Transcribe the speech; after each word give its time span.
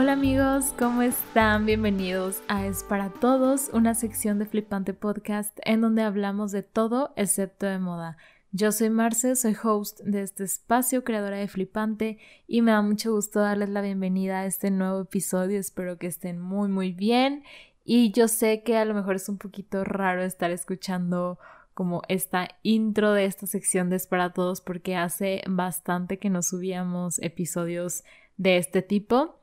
Hola 0.00 0.12
amigos, 0.12 0.72
¿cómo 0.78 1.02
están? 1.02 1.66
Bienvenidos 1.66 2.40
a 2.46 2.64
Es 2.64 2.84
para 2.84 3.10
Todos, 3.10 3.68
una 3.72 3.96
sección 3.96 4.38
de 4.38 4.46
Flipante 4.46 4.94
Podcast 4.94 5.58
en 5.64 5.80
donde 5.80 6.02
hablamos 6.02 6.52
de 6.52 6.62
todo 6.62 7.12
excepto 7.16 7.66
de 7.66 7.80
moda. 7.80 8.16
Yo 8.52 8.70
soy 8.70 8.90
Marce, 8.90 9.34
soy 9.34 9.56
host 9.60 9.98
de 10.02 10.22
este 10.22 10.44
espacio, 10.44 11.02
creadora 11.02 11.38
de 11.38 11.48
Flipante, 11.48 12.18
y 12.46 12.62
me 12.62 12.70
da 12.70 12.80
mucho 12.80 13.10
gusto 13.10 13.40
darles 13.40 13.70
la 13.70 13.82
bienvenida 13.82 14.38
a 14.38 14.46
este 14.46 14.70
nuevo 14.70 15.00
episodio. 15.00 15.58
Espero 15.58 15.98
que 15.98 16.06
estén 16.06 16.40
muy, 16.40 16.68
muy 16.68 16.92
bien. 16.92 17.42
Y 17.84 18.12
yo 18.12 18.28
sé 18.28 18.62
que 18.62 18.76
a 18.76 18.84
lo 18.84 18.94
mejor 18.94 19.16
es 19.16 19.28
un 19.28 19.38
poquito 19.38 19.82
raro 19.82 20.22
estar 20.22 20.52
escuchando 20.52 21.40
como 21.74 22.02
esta 22.06 22.46
intro 22.62 23.14
de 23.14 23.24
esta 23.24 23.48
sección 23.48 23.90
de 23.90 23.96
Es 23.96 24.06
para 24.06 24.32
Todos 24.32 24.60
porque 24.60 24.94
hace 24.94 25.42
bastante 25.48 26.20
que 26.20 26.30
no 26.30 26.42
subíamos 26.42 27.20
episodios 27.20 28.04
de 28.36 28.58
este 28.58 28.80
tipo. 28.82 29.37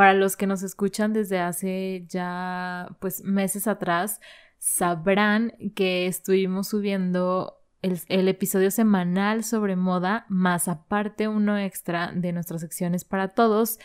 Para 0.00 0.14
los 0.14 0.38
que 0.38 0.46
nos 0.46 0.62
escuchan 0.62 1.12
desde 1.12 1.40
hace 1.40 2.06
ya 2.08 2.88
pues 3.00 3.22
meses 3.22 3.66
atrás, 3.66 4.18
sabrán 4.56 5.52
que 5.76 6.06
estuvimos 6.06 6.68
subiendo 6.68 7.58
el, 7.82 8.28
episodio 8.28 8.70
semanal 8.70 9.44
sobre 9.44 9.76
moda, 9.76 10.24
más 10.30 10.68
aparte 10.68 11.28
uno 11.28 11.58
extra 11.58 12.12
de 12.14 12.32
nuestras 12.32 12.62
secciones 12.62 13.04
para 13.04 13.28
todos. 13.28 13.78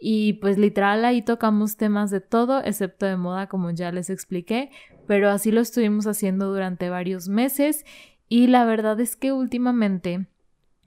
Y 0.00 0.34
pues 0.34 0.58
literal 0.58 1.04
ahí 1.04 1.22
tocamos 1.22 1.76
temas 1.76 2.12
de 2.12 2.20
todo, 2.20 2.62
excepto 2.62 3.06
de 3.06 3.16
moda, 3.16 3.48
como 3.48 3.72
ya 3.72 3.90
les 3.90 4.10
expliqué, 4.10 4.70
pero 5.08 5.28
así 5.28 5.50
lo 5.50 5.60
estuvimos 5.60 6.06
haciendo 6.06 6.52
durante 6.52 6.88
varios 6.88 7.28
meses 7.28 7.84
y 8.28 8.46
la 8.46 8.64
verdad 8.64 9.00
es 9.00 9.16
que 9.16 9.32
últimamente 9.32 10.28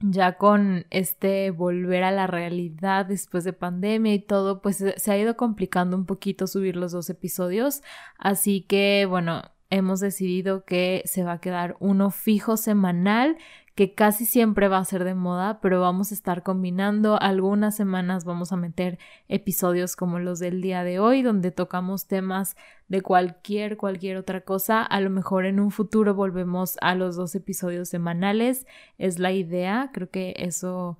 ya 0.02 0.36
con 0.36 0.86
este 0.90 1.50
volver 1.50 2.04
a 2.04 2.10
la 2.10 2.26
realidad 2.26 3.06
después 3.06 3.44
de 3.44 3.52
pandemia 3.52 4.14
y 4.14 4.18
todo, 4.18 4.60
pues 4.60 4.84
se 4.96 5.12
ha 5.12 5.18
ido 5.18 5.36
complicando 5.36 5.96
un 5.96 6.06
poquito 6.06 6.46
subir 6.46 6.76
los 6.76 6.92
dos 6.92 7.08
episodios. 7.10 7.82
Así 8.18 8.62
que 8.62 9.06
bueno, 9.08 9.42
hemos 9.70 10.00
decidido 10.00 10.64
que 10.64 11.02
se 11.06 11.24
va 11.24 11.32
a 11.32 11.40
quedar 11.40 11.76
uno 11.80 12.10
fijo 12.10 12.56
semanal 12.56 13.38
que 13.74 13.94
casi 13.94 14.26
siempre 14.26 14.68
va 14.68 14.78
a 14.78 14.84
ser 14.84 15.04
de 15.04 15.14
moda, 15.14 15.60
pero 15.60 15.80
vamos 15.80 16.10
a 16.10 16.14
estar 16.14 16.42
combinando. 16.42 17.18
Algunas 17.20 17.74
semanas 17.74 18.24
vamos 18.24 18.52
a 18.52 18.56
meter 18.56 18.98
episodios 19.28 19.96
como 19.96 20.18
los 20.18 20.38
del 20.38 20.60
día 20.60 20.84
de 20.84 20.98
hoy, 20.98 21.22
donde 21.22 21.52
tocamos 21.52 22.06
temas 22.06 22.54
de 22.88 23.00
cualquier, 23.00 23.78
cualquier 23.78 24.18
otra 24.18 24.42
cosa. 24.42 24.82
A 24.82 25.00
lo 25.00 25.08
mejor 25.08 25.46
en 25.46 25.58
un 25.58 25.70
futuro 25.70 26.14
volvemos 26.14 26.76
a 26.82 26.94
los 26.94 27.16
dos 27.16 27.34
episodios 27.34 27.88
semanales. 27.88 28.66
Es 28.98 29.18
la 29.18 29.32
idea. 29.32 29.90
Creo 29.94 30.10
que 30.10 30.34
eso, 30.36 30.98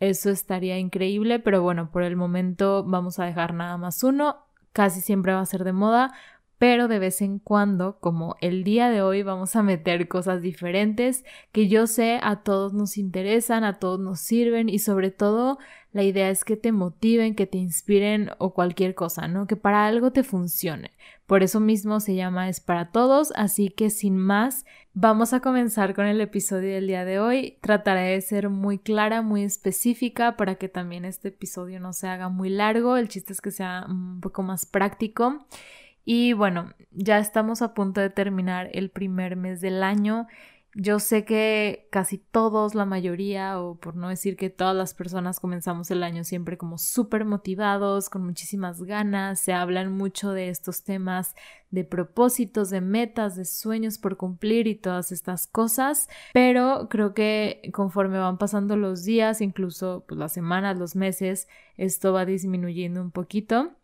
eso 0.00 0.30
estaría 0.30 0.76
increíble, 0.78 1.38
pero 1.38 1.62
bueno, 1.62 1.92
por 1.92 2.02
el 2.02 2.16
momento 2.16 2.82
vamos 2.84 3.20
a 3.20 3.26
dejar 3.26 3.54
nada 3.54 3.76
más 3.76 4.02
uno. 4.02 4.38
Casi 4.72 5.00
siempre 5.00 5.32
va 5.32 5.40
a 5.40 5.46
ser 5.46 5.62
de 5.62 5.72
moda 5.72 6.12
pero 6.58 6.88
de 6.88 6.98
vez 6.98 7.22
en 7.22 7.38
cuando, 7.38 7.98
como 8.00 8.36
el 8.40 8.64
día 8.64 8.90
de 8.90 9.00
hoy, 9.00 9.22
vamos 9.22 9.54
a 9.54 9.62
meter 9.62 10.08
cosas 10.08 10.42
diferentes 10.42 11.24
que 11.52 11.68
yo 11.68 11.86
sé 11.86 12.18
a 12.22 12.42
todos 12.42 12.74
nos 12.74 12.98
interesan, 12.98 13.62
a 13.62 13.78
todos 13.78 14.00
nos 14.00 14.20
sirven 14.20 14.68
y 14.68 14.80
sobre 14.80 15.10
todo 15.10 15.58
la 15.92 16.02
idea 16.02 16.30
es 16.30 16.44
que 16.44 16.56
te 16.56 16.72
motiven, 16.72 17.34
que 17.34 17.46
te 17.46 17.58
inspiren 17.58 18.30
o 18.38 18.52
cualquier 18.52 18.94
cosa, 18.94 19.26
¿no? 19.28 19.46
Que 19.46 19.56
para 19.56 19.86
algo 19.86 20.12
te 20.12 20.22
funcione. 20.22 20.90
Por 21.26 21.42
eso 21.42 21.60
mismo 21.60 22.00
se 22.00 22.14
llama 22.14 22.48
Es 22.48 22.60
para 22.60 22.90
todos, 22.90 23.32
así 23.36 23.68
que 23.68 23.90
sin 23.90 24.16
más, 24.16 24.66
vamos 24.94 25.32
a 25.32 25.40
comenzar 25.40 25.94
con 25.94 26.06
el 26.06 26.20
episodio 26.20 26.74
del 26.74 26.86
día 26.86 27.04
de 27.04 27.20
hoy. 27.20 27.58
Trataré 27.60 28.12
de 28.12 28.20
ser 28.20 28.48
muy 28.48 28.78
clara, 28.78 29.22
muy 29.22 29.44
específica 29.44 30.36
para 30.36 30.56
que 30.56 30.68
también 30.68 31.04
este 31.04 31.28
episodio 31.28 31.80
no 31.80 31.92
se 31.92 32.08
haga 32.08 32.28
muy 32.28 32.50
largo, 32.50 32.96
el 32.96 33.08
chiste 33.08 33.32
es 33.32 33.40
que 33.40 33.50
sea 33.50 33.86
un 33.88 34.20
poco 34.20 34.42
más 34.42 34.66
práctico. 34.66 35.46
Y 36.10 36.32
bueno, 36.32 36.72
ya 36.90 37.18
estamos 37.18 37.60
a 37.60 37.74
punto 37.74 38.00
de 38.00 38.08
terminar 38.08 38.70
el 38.72 38.88
primer 38.88 39.36
mes 39.36 39.60
del 39.60 39.82
año. 39.82 40.26
Yo 40.74 41.00
sé 41.00 41.26
que 41.26 41.86
casi 41.92 42.16
todos, 42.16 42.74
la 42.74 42.86
mayoría, 42.86 43.60
o 43.60 43.74
por 43.74 43.94
no 43.94 44.08
decir 44.08 44.38
que 44.38 44.48
todas 44.48 44.74
las 44.74 44.94
personas 44.94 45.38
comenzamos 45.38 45.90
el 45.90 46.02
año 46.02 46.24
siempre 46.24 46.56
como 46.56 46.78
súper 46.78 47.26
motivados, 47.26 48.08
con 48.08 48.24
muchísimas 48.24 48.82
ganas, 48.82 49.40
se 49.40 49.52
hablan 49.52 49.92
mucho 49.92 50.32
de 50.32 50.48
estos 50.48 50.82
temas 50.82 51.34
de 51.70 51.84
propósitos, 51.84 52.70
de 52.70 52.80
metas, 52.80 53.36
de 53.36 53.44
sueños 53.44 53.98
por 53.98 54.16
cumplir 54.16 54.66
y 54.66 54.76
todas 54.76 55.12
estas 55.12 55.46
cosas, 55.46 56.08
pero 56.32 56.88
creo 56.88 57.12
que 57.12 57.70
conforme 57.74 58.18
van 58.18 58.38
pasando 58.38 58.78
los 58.78 59.04
días, 59.04 59.42
incluso 59.42 60.06
pues, 60.08 60.18
las 60.18 60.32
semanas, 60.32 60.78
los 60.78 60.96
meses, 60.96 61.48
esto 61.76 62.14
va 62.14 62.24
disminuyendo 62.24 63.02
un 63.02 63.10
poquito. 63.10 63.77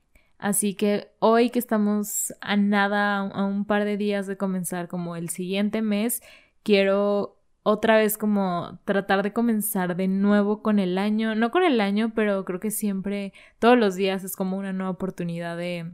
Así 0.44 0.74
que 0.74 1.08
hoy 1.20 1.48
que 1.48 1.58
estamos 1.58 2.34
a 2.42 2.54
nada, 2.56 3.16
a 3.16 3.46
un 3.46 3.64
par 3.64 3.86
de 3.86 3.96
días 3.96 4.26
de 4.26 4.36
comenzar 4.36 4.88
como 4.88 5.16
el 5.16 5.30
siguiente 5.30 5.80
mes, 5.80 6.22
quiero 6.62 7.40
otra 7.62 7.96
vez 7.96 8.18
como 8.18 8.78
tratar 8.84 9.22
de 9.22 9.32
comenzar 9.32 9.96
de 9.96 10.06
nuevo 10.06 10.60
con 10.60 10.78
el 10.78 10.98
año, 10.98 11.34
no 11.34 11.50
con 11.50 11.62
el 11.62 11.80
año, 11.80 12.12
pero 12.14 12.44
creo 12.44 12.60
que 12.60 12.70
siempre, 12.70 13.32
todos 13.58 13.78
los 13.78 13.94
días 13.94 14.22
es 14.22 14.36
como 14.36 14.58
una 14.58 14.74
nueva 14.74 14.90
oportunidad 14.90 15.56
de, 15.56 15.92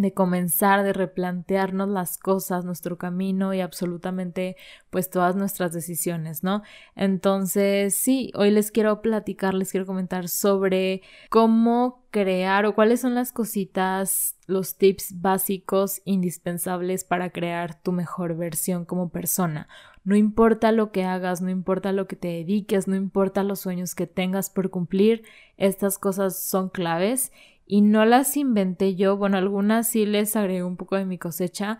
de 0.00 0.14
comenzar, 0.14 0.82
de 0.82 0.92
replantearnos 0.92 1.88
las 1.88 2.18
cosas, 2.18 2.64
nuestro 2.64 2.98
camino 2.98 3.54
y 3.54 3.60
absolutamente 3.60 4.56
pues 4.90 5.10
todas 5.10 5.36
nuestras 5.36 5.72
decisiones, 5.72 6.42
¿no? 6.42 6.62
Entonces, 6.96 7.94
sí, 7.94 8.32
hoy 8.34 8.50
les 8.50 8.70
quiero 8.70 9.02
platicar, 9.02 9.54
les 9.54 9.70
quiero 9.70 9.86
comentar 9.86 10.28
sobre 10.28 11.02
cómo 11.28 12.04
crear 12.10 12.66
o 12.66 12.74
cuáles 12.74 13.00
son 13.00 13.14
las 13.14 13.32
cositas, 13.32 14.36
los 14.46 14.76
tips 14.76 15.20
básicos 15.20 16.02
indispensables 16.04 17.04
para 17.04 17.30
crear 17.30 17.80
tu 17.80 17.92
mejor 17.92 18.36
versión 18.36 18.84
como 18.84 19.10
persona. 19.10 19.68
No 20.02 20.16
importa 20.16 20.72
lo 20.72 20.90
que 20.90 21.04
hagas, 21.04 21.40
no 21.40 21.50
importa 21.50 21.92
lo 21.92 22.06
que 22.08 22.16
te 22.16 22.28
dediques, 22.28 22.88
no 22.88 22.96
importa 22.96 23.44
los 23.44 23.60
sueños 23.60 23.94
que 23.94 24.06
tengas 24.06 24.50
por 24.50 24.70
cumplir, 24.70 25.24
estas 25.56 25.98
cosas 25.98 26.42
son 26.42 26.68
claves 26.68 27.32
y 27.72 27.82
no 27.82 28.04
las 28.04 28.36
inventé 28.36 28.96
yo, 28.96 29.16
bueno, 29.16 29.36
algunas 29.36 29.86
sí 29.86 30.04
les 30.04 30.34
agregué 30.34 30.64
un 30.64 30.76
poco 30.76 30.96
de 30.96 31.04
mi 31.04 31.18
cosecha, 31.18 31.78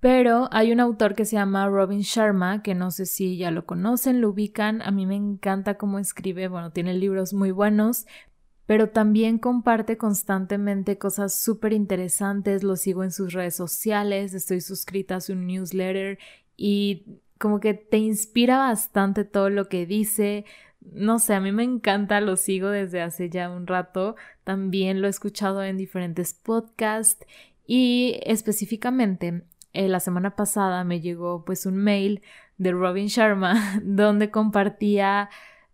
pero 0.00 0.48
hay 0.50 0.72
un 0.72 0.80
autor 0.80 1.14
que 1.14 1.26
se 1.26 1.36
llama 1.36 1.68
Robin 1.68 2.00
Sharma, 2.00 2.62
que 2.62 2.74
no 2.74 2.90
sé 2.90 3.04
si 3.04 3.36
ya 3.36 3.50
lo 3.50 3.66
conocen, 3.66 4.22
lo 4.22 4.30
ubican, 4.30 4.80
a 4.80 4.90
mí 4.90 5.04
me 5.04 5.14
encanta 5.14 5.74
cómo 5.74 5.98
escribe, 5.98 6.48
bueno, 6.48 6.72
tiene 6.72 6.94
libros 6.94 7.34
muy 7.34 7.50
buenos, 7.50 8.06
pero 8.64 8.88
también 8.88 9.38
comparte 9.38 9.98
constantemente 9.98 10.96
cosas 10.96 11.34
súper 11.34 11.74
interesantes, 11.74 12.62
lo 12.62 12.76
sigo 12.76 13.04
en 13.04 13.12
sus 13.12 13.34
redes 13.34 13.56
sociales, 13.56 14.32
estoy 14.32 14.62
suscrita 14.62 15.16
a 15.16 15.20
su 15.20 15.34
newsletter 15.34 16.18
y 16.56 17.20
como 17.38 17.60
que 17.60 17.74
te 17.74 17.98
inspira 17.98 18.56
bastante 18.56 19.24
todo 19.24 19.50
lo 19.50 19.68
que 19.68 19.84
dice, 19.84 20.46
no 20.92 21.18
sé, 21.18 21.34
a 21.34 21.40
mí 21.40 21.52
me 21.52 21.64
encanta, 21.64 22.20
lo 22.20 22.36
sigo 22.36 22.68
desde 22.68 23.02
hace 23.02 23.30
ya 23.30 23.50
un 23.50 23.66
rato, 23.66 24.16
también 24.44 25.00
lo 25.00 25.06
he 25.06 25.10
escuchado 25.10 25.62
en 25.62 25.76
diferentes 25.76 26.34
podcasts 26.34 27.26
y 27.66 28.20
específicamente 28.24 29.42
eh, 29.72 29.88
la 29.88 30.00
semana 30.00 30.36
pasada 30.36 30.84
me 30.84 31.00
llegó 31.00 31.44
pues 31.44 31.66
un 31.66 31.76
mail 31.76 32.22
de 32.58 32.72
Robin 32.72 33.08
Sharma 33.08 33.80
donde 33.82 34.30
compartía 34.30 35.28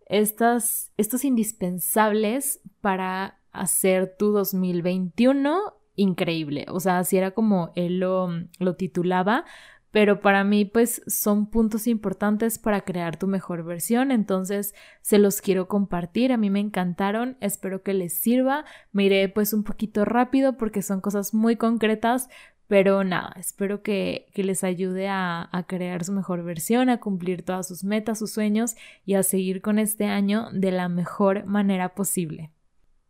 estas, 0.07 0.91
estos 0.97 1.23
indispensables 1.23 2.59
para 2.81 3.39
hacer 3.51 4.15
tu 4.17 4.31
2021 4.31 5.73
increíble. 5.95 6.65
O 6.69 6.79
sea, 6.79 6.99
así 6.99 7.17
era 7.17 7.31
como 7.31 7.71
él 7.75 7.99
lo, 7.99 8.29
lo 8.59 8.75
titulaba, 8.75 9.45
pero 9.93 10.21
para 10.21 10.43
mí 10.43 10.65
pues 10.65 11.03
son 11.05 11.45
puntos 11.45 11.85
importantes 11.85 12.57
para 12.57 12.81
crear 12.81 13.15
tu 13.17 13.27
mejor 13.27 13.63
versión, 13.63 14.09
entonces 14.09 14.73
se 15.03 15.19
los 15.19 15.39
quiero 15.39 15.67
compartir, 15.67 16.31
a 16.31 16.37
mí 16.37 16.49
me 16.49 16.59
encantaron, 16.59 17.37
espero 17.41 17.83
que 17.83 17.93
les 17.93 18.11
sirva, 18.11 18.65
me 18.91 19.03
iré 19.03 19.29
pues 19.29 19.53
un 19.53 19.63
poquito 19.63 20.03
rápido 20.03 20.57
porque 20.57 20.81
son 20.81 20.99
cosas 20.99 21.35
muy 21.35 21.57
concretas, 21.57 22.27
pero 22.67 23.03
nada, 23.03 23.35
espero 23.37 23.83
que, 23.83 24.25
que 24.33 24.43
les 24.43 24.63
ayude 24.63 25.09
a, 25.09 25.47
a 25.51 25.67
crear 25.67 26.03
su 26.03 26.11
mejor 26.11 26.43
versión, 26.43 26.89
a 26.89 26.99
cumplir 26.99 27.43
todas 27.43 27.67
sus 27.67 27.83
metas, 27.83 28.17
sus 28.17 28.31
sueños 28.31 28.75
y 29.05 29.13
a 29.13 29.21
seguir 29.21 29.61
con 29.61 29.77
este 29.77 30.05
año 30.05 30.49
de 30.53 30.71
la 30.71 30.89
mejor 30.89 31.45
manera 31.45 31.93
posible. 31.93 32.49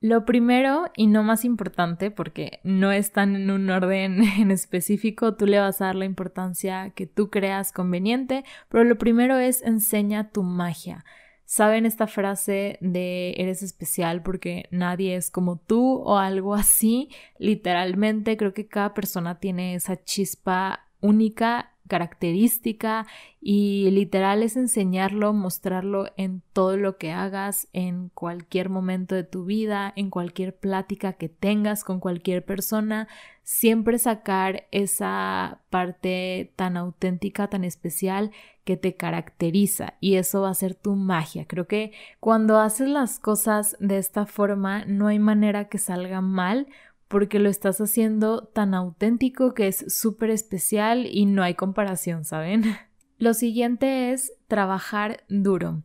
Lo 0.04 0.26
primero 0.26 0.92
y 0.98 1.08
no 1.08 1.24
más 1.24 1.46
importante, 1.46 2.12
porque 2.12 2.60
no 2.66 2.92
están 2.92 3.38
en 3.38 3.50
un 3.50 3.70
orden 3.70 4.22
en 4.38 4.52
específico, 4.52 5.36
tú 5.36 5.48
le 5.48 5.60
vas 5.60 5.80
a 5.80 5.86
dar 5.86 5.96
la 5.96 6.04
importancia 6.04 6.90
que 6.90 7.08
tú 7.08 7.30
creas 7.30 7.72
conveniente, 7.72 8.44
pero 8.68 8.84
lo 8.84 8.98
primero 8.98 9.38
es 9.38 9.62
enseña 9.62 10.30
tu 10.30 10.44
magia. 10.44 11.06
¿Saben 11.46 11.86
esta 11.86 12.08
frase 12.08 12.78
de 12.82 13.36
eres 13.38 13.64
especial 13.64 14.24
porque 14.24 14.66
nadie 14.72 15.16
es 15.16 15.32
como 15.32 15.56
tú 15.56 16.02
o 16.04 16.18
algo 16.18 16.54
así? 16.54 17.08
Literalmente 17.38 18.36
creo 18.36 18.54
que 18.54 18.68
cada 18.68 18.94
persona 18.94 19.40
tiene 19.40 19.74
esa 19.74 20.04
chispa 20.04 20.90
única 21.00 21.73
característica 21.94 23.06
y 23.40 23.92
literal 23.92 24.42
es 24.42 24.58
enseñarlo, 24.58 25.32
mostrarlo 25.32 26.08
en 26.18 26.42
todo 26.52 26.76
lo 26.76 26.98
que 26.98 27.12
hagas, 27.12 27.68
en 27.72 28.10
cualquier 28.10 28.70
momento 28.70 29.14
de 29.14 29.24
tu 29.24 29.46
vida, 29.46 29.94
en 29.96 30.10
cualquier 30.10 30.56
plática 30.56 31.14
que 31.14 31.30
tengas 31.30 31.84
con 31.84 32.00
cualquier 32.00 32.44
persona, 32.44 33.08
siempre 33.44 34.00
sacar 34.00 34.66
esa 34.72 35.60
parte 35.70 36.52
tan 36.56 36.78
auténtica, 36.78 37.48
tan 37.48 37.64
especial 37.64 38.32
que 38.64 38.76
te 38.76 38.96
caracteriza 38.96 39.94
y 40.00 40.16
eso 40.16 40.42
va 40.42 40.50
a 40.50 40.56
ser 40.56 40.74
tu 40.74 40.96
magia. 40.96 41.46
Creo 41.46 41.68
que 41.68 41.92
cuando 42.20 42.58
haces 42.58 42.88
las 42.88 43.20
cosas 43.20 43.78
de 43.80 44.00
esta 44.00 44.26
forma 44.26 44.84
no 44.86 45.10
hay 45.10 45.20
manera 45.20 45.70
que 45.70 45.78
salga 45.78 46.22
mal 46.22 46.66
porque 47.14 47.38
lo 47.38 47.48
estás 47.48 47.80
haciendo 47.80 48.46
tan 48.48 48.74
auténtico 48.74 49.54
que 49.54 49.68
es 49.68 49.86
súper 49.88 50.32
especial 50.32 51.06
y 51.06 51.28
no 51.28 51.44
hay 51.44 51.54
comparación, 51.54 52.26
¿saben? 52.26 52.64
Lo 53.20 53.36
siguiente 53.36 54.12
es 54.12 54.34
trabajar 54.48 55.24
duro. 55.30 55.84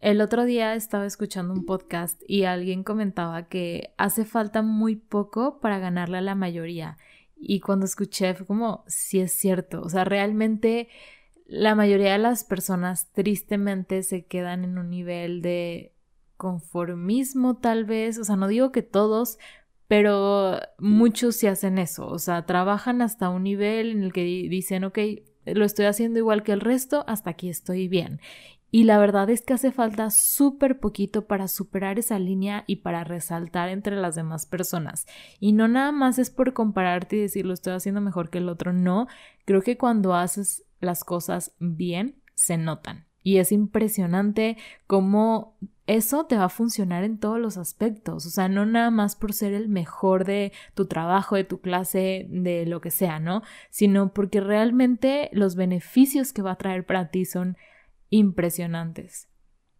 El 0.00 0.22
otro 0.22 0.46
día 0.46 0.74
estaba 0.74 1.04
escuchando 1.04 1.52
un 1.52 1.66
podcast 1.66 2.22
y 2.26 2.44
alguien 2.44 2.82
comentaba 2.82 3.46
que 3.46 3.92
hace 3.98 4.24
falta 4.24 4.62
muy 4.62 4.96
poco 4.96 5.60
para 5.60 5.78
ganarle 5.78 6.16
a 6.16 6.22
la 6.22 6.34
mayoría. 6.34 6.96
Y 7.36 7.60
cuando 7.60 7.84
escuché 7.84 8.32
fue 8.32 8.46
como, 8.46 8.82
sí 8.86 9.20
es 9.20 9.32
cierto, 9.32 9.82
o 9.82 9.90
sea, 9.90 10.04
realmente 10.04 10.88
la 11.44 11.74
mayoría 11.74 12.12
de 12.12 12.18
las 12.20 12.42
personas 12.42 13.12
tristemente 13.12 14.02
se 14.02 14.24
quedan 14.24 14.64
en 14.64 14.78
un 14.78 14.88
nivel 14.88 15.42
de 15.42 15.92
conformismo 16.38 17.58
tal 17.58 17.84
vez, 17.84 18.16
o 18.16 18.24
sea, 18.24 18.36
no 18.36 18.48
digo 18.48 18.72
que 18.72 18.80
todos, 18.80 19.38
pero 19.90 20.60
muchos 20.78 21.34
sí 21.34 21.48
hacen 21.48 21.76
eso, 21.76 22.06
o 22.06 22.20
sea, 22.20 22.46
trabajan 22.46 23.02
hasta 23.02 23.28
un 23.28 23.42
nivel 23.42 23.90
en 23.90 24.04
el 24.04 24.12
que 24.12 24.22
dicen, 24.22 24.84
ok, 24.84 24.98
lo 25.46 25.64
estoy 25.64 25.86
haciendo 25.86 26.20
igual 26.20 26.44
que 26.44 26.52
el 26.52 26.60
resto, 26.60 27.04
hasta 27.08 27.30
aquí 27.30 27.48
estoy 27.48 27.88
bien. 27.88 28.20
Y 28.70 28.84
la 28.84 28.98
verdad 28.98 29.28
es 29.30 29.42
que 29.42 29.52
hace 29.52 29.72
falta 29.72 30.10
súper 30.10 30.78
poquito 30.78 31.26
para 31.26 31.48
superar 31.48 31.98
esa 31.98 32.20
línea 32.20 32.62
y 32.68 32.76
para 32.76 33.02
resaltar 33.02 33.68
entre 33.68 33.96
las 33.96 34.14
demás 34.14 34.46
personas. 34.46 35.06
Y 35.40 35.54
no 35.54 35.66
nada 35.66 35.90
más 35.90 36.20
es 36.20 36.30
por 36.30 36.52
compararte 36.52 37.16
y 37.16 37.22
decir 37.22 37.44
lo 37.44 37.52
estoy 37.52 37.72
haciendo 37.72 38.00
mejor 38.00 38.30
que 38.30 38.38
el 38.38 38.48
otro, 38.48 38.72
no. 38.72 39.08
Creo 39.44 39.60
que 39.60 39.76
cuando 39.76 40.14
haces 40.14 40.62
las 40.78 41.02
cosas 41.02 41.56
bien, 41.58 42.22
se 42.36 42.58
notan. 42.58 43.09
Y 43.22 43.38
es 43.38 43.52
impresionante 43.52 44.56
cómo 44.86 45.56
eso 45.86 46.26
te 46.26 46.36
va 46.36 46.44
a 46.44 46.50
funcionar 46.50 47.02
en 47.02 47.18
todos 47.18 47.40
los 47.40 47.56
aspectos, 47.56 48.24
o 48.24 48.30
sea, 48.30 48.48
no 48.48 48.64
nada 48.64 48.92
más 48.92 49.16
por 49.16 49.32
ser 49.32 49.52
el 49.54 49.68
mejor 49.68 50.24
de 50.24 50.52
tu 50.74 50.86
trabajo, 50.86 51.34
de 51.34 51.42
tu 51.42 51.60
clase, 51.60 52.28
de 52.30 52.64
lo 52.64 52.80
que 52.80 52.92
sea, 52.92 53.18
¿no? 53.18 53.42
Sino 53.70 54.12
porque 54.12 54.40
realmente 54.40 55.30
los 55.32 55.56
beneficios 55.56 56.32
que 56.32 56.42
va 56.42 56.52
a 56.52 56.58
traer 56.58 56.86
para 56.86 57.10
ti 57.10 57.24
son 57.24 57.56
impresionantes. 58.08 59.30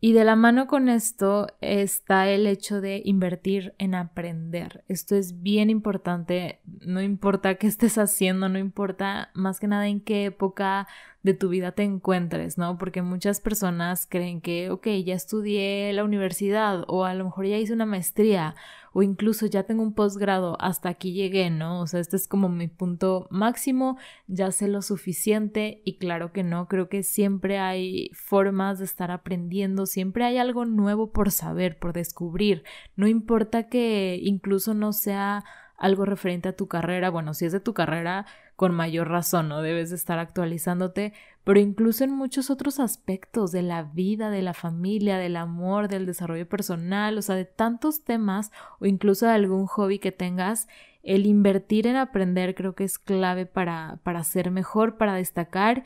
Y 0.02 0.14
de 0.14 0.24
la 0.24 0.34
mano 0.34 0.66
con 0.66 0.88
esto 0.88 1.46
está 1.60 2.28
el 2.30 2.46
hecho 2.46 2.80
de 2.80 3.02
invertir 3.04 3.74
en 3.76 3.94
aprender. 3.94 4.82
Esto 4.88 5.14
es 5.14 5.42
bien 5.42 5.68
importante, 5.68 6.60
no 6.64 7.02
importa 7.02 7.56
qué 7.56 7.66
estés 7.66 7.98
haciendo, 7.98 8.48
no 8.48 8.58
importa 8.58 9.30
más 9.34 9.60
que 9.60 9.68
nada 9.68 9.86
en 9.88 10.00
qué 10.00 10.24
época 10.24 10.88
de 11.22 11.34
tu 11.34 11.48
vida 11.48 11.72
te 11.72 11.82
encuentres, 11.82 12.56
¿no? 12.56 12.78
Porque 12.78 13.02
muchas 13.02 13.40
personas 13.40 14.06
creen 14.08 14.40
que, 14.40 14.70
ok, 14.70 14.86
ya 15.04 15.14
estudié 15.14 15.92
la 15.92 16.04
universidad 16.04 16.84
o 16.88 17.04
a 17.04 17.14
lo 17.14 17.24
mejor 17.24 17.46
ya 17.46 17.58
hice 17.58 17.74
una 17.74 17.86
maestría 17.86 18.54
o 18.92 19.02
incluso 19.02 19.46
ya 19.46 19.64
tengo 19.64 19.82
un 19.82 19.94
posgrado, 19.94 20.56
hasta 20.60 20.88
aquí 20.88 21.12
llegué, 21.12 21.50
¿no? 21.50 21.80
O 21.80 21.86
sea, 21.86 22.00
este 22.00 22.16
es 22.16 22.26
como 22.26 22.48
mi 22.48 22.68
punto 22.68 23.28
máximo, 23.30 23.98
ya 24.26 24.50
sé 24.50 24.66
lo 24.66 24.82
suficiente 24.82 25.82
y 25.84 25.98
claro 25.98 26.32
que 26.32 26.42
no, 26.42 26.66
creo 26.68 26.88
que 26.88 27.02
siempre 27.02 27.58
hay 27.58 28.10
formas 28.14 28.78
de 28.78 28.86
estar 28.86 29.10
aprendiendo, 29.10 29.86
siempre 29.86 30.24
hay 30.24 30.38
algo 30.38 30.64
nuevo 30.64 31.12
por 31.12 31.30
saber, 31.30 31.78
por 31.78 31.92
descubrir, 31.92 32.64
no 32.96 33.06
importa 33.06 33.68
que 33.68 34.18
incluso 34.22 34.74
no 34.74 34.92
sea 34.92 35.44
algo 35.76 36.04
referente 36.04 36.48
a 36.48 36.56
tu 36.56 36.68
carrera, 36.68 37.10
bueno, 37.10 37.32
si 37.32 37.46
es 37.46 37.52
de 37.52 37.60
tu 37.60 37.72
carrera, 37.72 38.26
con 38.60 38.74
mayor 38.74 39.08
razón, 39.08 39.48
¿no? 39.48 39.62
Debes 39.62 39.88
de 39.88 39.96
estar 39.96 40.18
actualizándote, 40.18 41.14
pero 41.44 41.58
incluso 41.58 42.04
en 42.04 42.10
muchos 42.10 42.50
otros 42.50 42.78
aspectos 42.78 43.52
de 43.52 43.62
la 43.62 43.84
vida, 43.84 44.28
de 44.28 44.42
la 44.42 44.52
familia, 44.52 45.16
del 45.16 45.38
amor, 45.38 45.88
del 45.88 46.04
desarrollo 46.04 46.46
personal, 46.46 47.16
o 47.16 47.22
sea, 47.22 47.36
de 47.36 47.46
tantos 47.46 48.04
temas 48.04 48.52
o 48.78 48.84
incluso 48.84 49.24
de 49.24 49.32
algún 49.32 49.64
hobby 49.64 49.98
que 49.98 50.12
tengas, 50.12 50.68
el 51.02 51.24
invertir 51.24 51.86
en 51.86 51.96
aprender 51.96 52.54
creo 52.54 52.74
que 52.74 52.84
es 52.84 52.98
clave 52.98 53.46
para, 53.46 53.98
para 54.02 54.22
ser 54.24 54.50
mejor, 54.50 54.98
para 54.98 55.14
destacar 55.14 55.84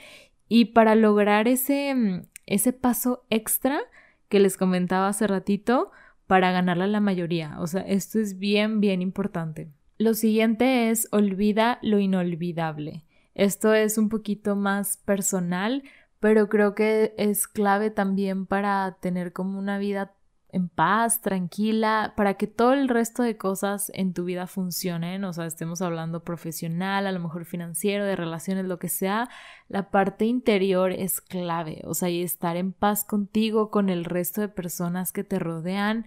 y 0.49 0.65
para 0.65 0.97
lograr 0.97 1.47
ese, 1.47 1.95
mm, 1.95 2.23
ese 2.47 2.73
paso 2.73 3.25
extra 3.31 3.83
que 4.29 4.41
les 4.41 4.57
comentaba 4.57 5.07
hace 5.07 5.29
ratito 5.29 5.93
para 6.27 6.51
ganarle 6.51 6.83
a 6.83 6.89
la 6.89 6.99
mayoría. 6.99 7.55
O 7.61 7.69
sea, 7.69 7.83
esto 7.83 8.19
es 8.19 8.41
bien, 8.41 8.81
bien 8.81 9.01
importante. 9.01 9.71
Lo 10.05 10.13
siguiente 10.13 10.91
es 10.91 11.09
olvida 11.13 11.79
lo 11.81 11.99
inolvidable. 11.99 13.07
Esto 13.35 13.73
es 13.73 13.97
un 13.97 14.11
poquito 14.11 14.55
más 14.55 14.99
personal, 14.99 15.83
pero 16.21 16.51
creo 16.51 16.75
que 16.75 17.15
es 17.17 17.49
clave 17.49 17.89
también 17.89 18.45
para 18.45 18.99
tener 19.01 19.33
como 19.33 19.59
una 19.59 19.79
vida 19.79 20.13
en 20.51 20.69
paz, 20.69 21.23
tranquila, 21.23 22.13
para 22.19 22.35
que 22.35 22.47
todo 22.47 22.75
el 22.75 22.91
resto 22.91 23.23
de 23.23 23.39
cosas 23.39 23.91
en 23.95 24.13
tu 24.13 24.27
vida 24.27 24.47
funcionen, 24.47 25.25
o 25.25 25.33
sea, 25.33 25.47
estemos 25.47 25.81
hablando 25.81 26.23
profesional, 26.23 27.07
a 27.07 27.13
lo 27.13 27.21
mejor 27.21 27.47
financiero, 27.47 28.05
de 28.05 28.15
relaciones, 28.15 28.67
lo 28.67 28.79
que 28.79 28.91
sea, 28.91 29.31
la 29.69 29.91
parte 29.91 30.27
interior 30.27 30.93
es 30.93 31.23
clave, 31.23 31.81
o 31.87 31.95
sea, 31.95 32.11
y 32.11 32.23
estar 32.23 32.59
en 32.59 32.75
paz 32.75 33.05
contigo, 33.05 33.71
con 33.71 33.89
el 33.89 34.05
resto 34.05 34.43
de 34.43 34.49
personas 34.49 35.13
que 35.13 35.25
te 35.25 35.39
rodean, 35.39 36.05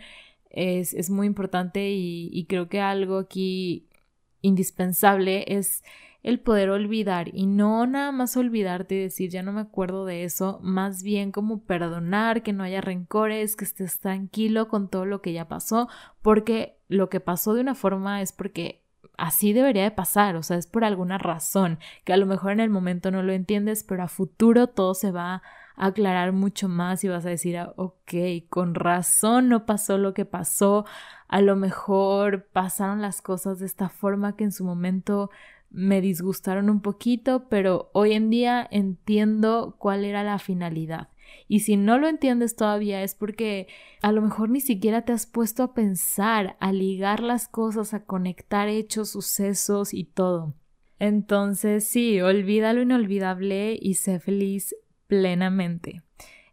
es, 0.58 1.10
muy 1.10 1.28
importante 1.28 1.90
y, 1.92 2.46
creo 2.50 2.70
que 2.70 2.82
algo 2.82 3.18
aquí 3.20 3.87
indispensable 4.48 5.46
es 5.48 5.84
el 6.24 6.40
poder 6.40 6.70
olvidar 6.70 7.30
y 7.34 7.46
no 7.46 7.86
nada 7.86 8.12
más 8.12 8.36
olvidarte 8.36 8.96
y 8.96 9.02
decir 9.02 9.30
ya 9.30 9.44
no 9.44 9.54
me 9.54 9.62
acuerdo 9.62 10.06
de 10.06 10.24
eso, 10.24 10.60
más 10.62 11.04
bien 11.04 11.32
como 11.32 11.64
perdonar, 11.64 12.44
que 12.44 12.54
no 12.54 12.64
haya 12.64 12.82
rencores, 12.82 13.56
que 13.56 13.66
estés 13.66 14.00
tranquilo 14.00 14.68
con 14.68 14.90
todo 14.90 15.06
lo 15.06 15.22
que 15.22 15.34
ya 15.34 15.48
pasó, 15.48 15.88
porque 16.22 16.78
lo 16.90 17.10
que 17.10 17.20
pasó 17.20 17.54
de 17.54 17.62
una 17.62 17.76
forma 17.76 18.22
es 18.22 18.34
porque 18.34 18.82
así 19.18 19.54
debería 19.54 19.84
de 19.84 19.92
pasar, 19.92 20.36
o 20.36 20.44
sea, 20.44 20.58
es 20.58 20.68
por 20.68 20.84
alguna 20.84 21.18
razón, 21.18 21.80
que 22.04 22.14
a 22.14 22.18
lo 22.18 22.26
mejor 22.26 22.52
en 22.52 22.60
el 22.60 22.70
momento 22.70 23.10
no 23.10 23.24
lo 23.24 23.32
entiendes, 23.32 23.84
pero 23.84 24.04
a 24.04 24.08
futuro 24.08 24.68
todo 24.68 24.94
se 24.96 25.12
va 25.12 25.42
aclarar 25.78 26.32
mucho 26.34 26.68
más 26.68 27.04
y 27.04 27.08
vas 27.08 27.26
a 27.26 27.30
decir, 27.30 27.58
ah, 27.58 27.72
ok, 27.78 28.14
con 28.50 28.74
razón 28.76 29.48
no 29.48 29.66
pasó 29.66 29.98
lo 29.98 30.14
que 30.14 30.26
pasó, 30.26 30.86
a 31.28 31.42
lo 31.42 31.56
mejor 31.56 32.48
pasaron 32.52 33.02
las 33.02 33.22
cosas 33.22 33.60
de 33.60 33.66
esta 33.66 33.90
forma 33.90 34.36
que 34.36 34.46
en 34.46 34.52
su 34.52 34.64
momento 34.64 35.30
me 35.70 36.02
disgustaron 36.02 36.70
un 36.70 36.82
poquito, 36.82 37.48
pero 37.50 37.90
hoy 37.94 38.14
en 38.14 38.30
día 38.30 38.68
entiendo 38.72 39.76
cuál 39.78 40.06
era 40.06 40.24
la 40.24 40.40
finalidad. 40.40 41.10
Y 41.50 41.62
si 41.62 41.76
no 41.76 41.98
lo 41.98 42.08
entiendes 42.08 42.56
todavía 42.56 43.04
es 43.04 43.16
porque 43.16 43.68
a 44.02 44.12
lo 44.12 44.22
mejor 44.22 44.50
ni 44.50 44.62
siquiera 44.62 45.04
te 45.04 45.12
has 45.12 45.26
puesto 45.26 45.64
a 45.64 45.74
pensar, 45.74 46.56
a 46.60 46.72
ligar 46.72 47.22
las 47.22 47.48
cosas, 47.48 47.94
a 47.94 48.06
conectar 48.06 48.70
hechos, 48.70 49.12
sucesos 49.12 49.94
y 49.94 50.06
todo. 50.06 50.54
Entonces 51.00 51.86
sí, 51.88 52.22
olvida 52.22 52.74
lo 52.74 52.82
inolvidable 52.82 53.78
y 53.80 53.96
sé 53.96 54.20
feliz 54.20 54.76
plenamente. 55.08 56.02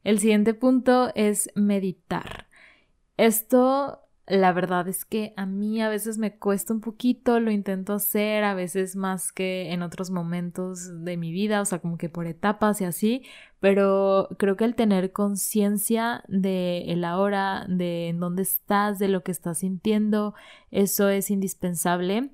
El 0.03 0.19
siguiente 0.19 0.55
punto 0.55 1.11
es 1.15 1.51
meditar. 1.55 2.47
Esto, 3.17 4.04
la 4.27 4.53
verdad 4.53 4.89
es 4.89 5.05
que 5.05 5.35
a 5.37 5.45
mí 5.45 5.83
a 5.83 5.91
veces 5.91 6.17
me 6.17 6.39
cuesta 6.39 6.73
un 6.73 6.81
poquito, 6.81 7.41
lo 7.41 7.51
intento 7.51 7.93
hacer, 7.93 8.45
a 8.45 8.55
veces 8.55 8.97
más 8.97 9.33
que 9.33 9.73
en 9.73 9.83
otros 9.83 10.11
momentos 10.11 11.05
de 11.05 11.19
mi 11.19 11.31
vida, 11.31 11.61
o 11.61 11.65
sea, 11.67 11.81
como 11.81 11.99
que 11.99 12.09
por 12.09 12.27
etapas 12.27 12.81
y 12.81 12.85
así, 12.85 13.23
pero 13.61 14.29
creo 14.39 14.57
que 14.57 14.65
el 14.65 14.75
tener 14.75 15.13
conciencia 15.13 16.25
de 16.29 16.85
el 16.93 17.05
ahora, 17.05 17.67
de 17.69 18.09
en 18.09 18.19
dónde 18.19 18.43
estás, 18.43 18.99
de 18.99 19.09
lo 19.09 19.23
que 19.23 19.33
estás 19.33 19.59
sintiendo, 19.59 20.35
eso 20.71 21.09
es 21.11 21.31
indispensable. 21.31 22.31